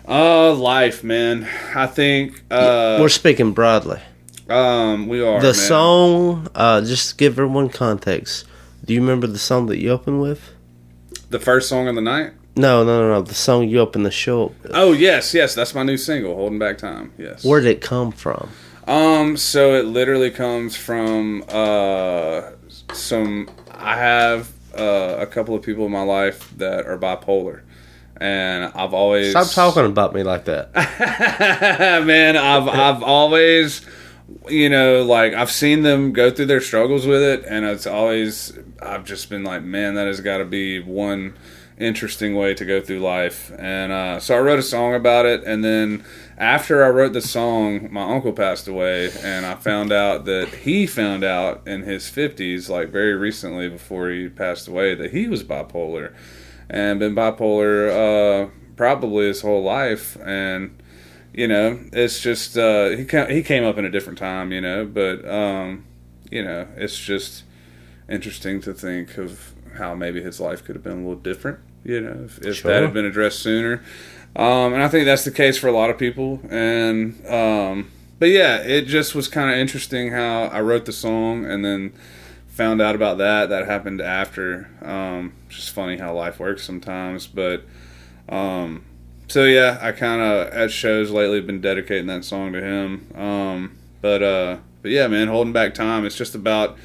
[0.08, 1.46] Uh, life, man.
[1.74, 4.00] I think uh, We're speaking broadly.
[4.48, 5.54] um, we are the man.
[5.54, 8.46] song, uh, just to give everyone context.
[8.84, 10.40] Do you remember the song that you opened with?
[11.28, 12.32] the first song of the night.
[12.56, 13.22] No, no, no, no.
[13.22, 14.72] The song you opened the show with.
[14.74, 17.44] Oh yes, yes, that's my new single, "Holding Back Time." Yes.
[17.44, 18.50] Where did it come from?
[18.88, 22.50] Um, so it literally comes from uh
[22.92, 27.62] some I have uh, a couple of people in my life that are bipolar.
[28.16, 30.74] And I've always Stop talking about me like that.
[32.06, 33.86] man, I've I've always
[34.48, 38.56] you know, like I've seen them go through their struggles with it and it's always
[38.80, 41.34] I've just been like, man, that has got to be one
[41.78, 43.50] interesting way to go through life.
[43.58, 46.04] And uh, so I wrote a song about it and then
[46.40, 50.86] after I wrote the song, my uncle passed away and I found out that he
[50.86, 55.44] found out in his 50s like very recently before he passed away that he was
[55.44, 56.14] bipolar.
[56.68, 60.16] And been bipolar uh, probably his whole life.
[60.24, 60.80] And
[61.32, 64.84] you know it's just uh, he he came up in a different time you know
[64.84, 65.84] but um,
[66.30, 67.44] you know it's just
[68.08, 72.00] interesting to think of how maybe his life could have been a little different you
[72.00, 72.72] know if, if Sure.
[72.72, 73.82] that had been addressed sooner
[74.36, 78.30] um, and I think that's the case for a lot of people and um, but
[78.30, 81.92] yeah it just was kind of interesting how I wrote the song and then
[82.48, 87.64] found out about that that happened after um, just funny how life works sometimes but
[88.28, 88.84] um,
[89.30, 93.06] so yeah, I kind of at shows lately been dedicating that song to him.
[93.14, 96.04] Um, but uh, but yeah, man, holding back time.
[96.04, 96.76] It's just about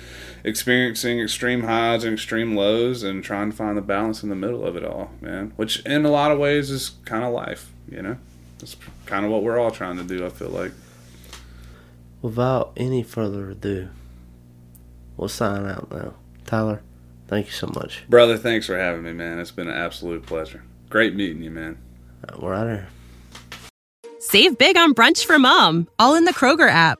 [0.45, 4.63] experiencing extreme highs and extreme lows and trying to find the balance in the middle
[4.63, 5.51] of it all, man.
[5.55, 8.17] Which in a lot of ways is kind of life, you know.
[8.59, 10.26] That's kind of what we're all trying to do.
[10.26, 10.72] I feel like.
[12.22, 13.89] Without any further ado,
[15.17, 16.13] we'll sign out now.
[16.45, 16.81] Tyler,
[17.27, 18.03] thank you so much.
[18.07, 19.39] Brother, thanks for having me, man.
[19.39, 20.63] It's been an absolute pleasure.
[20.89, 21.77] Great meeting you, man.
[22.27, 22.88] Uh, We're out of here.
[24.19, 26.99] Save big on brunch for mom, all in the Kroger app.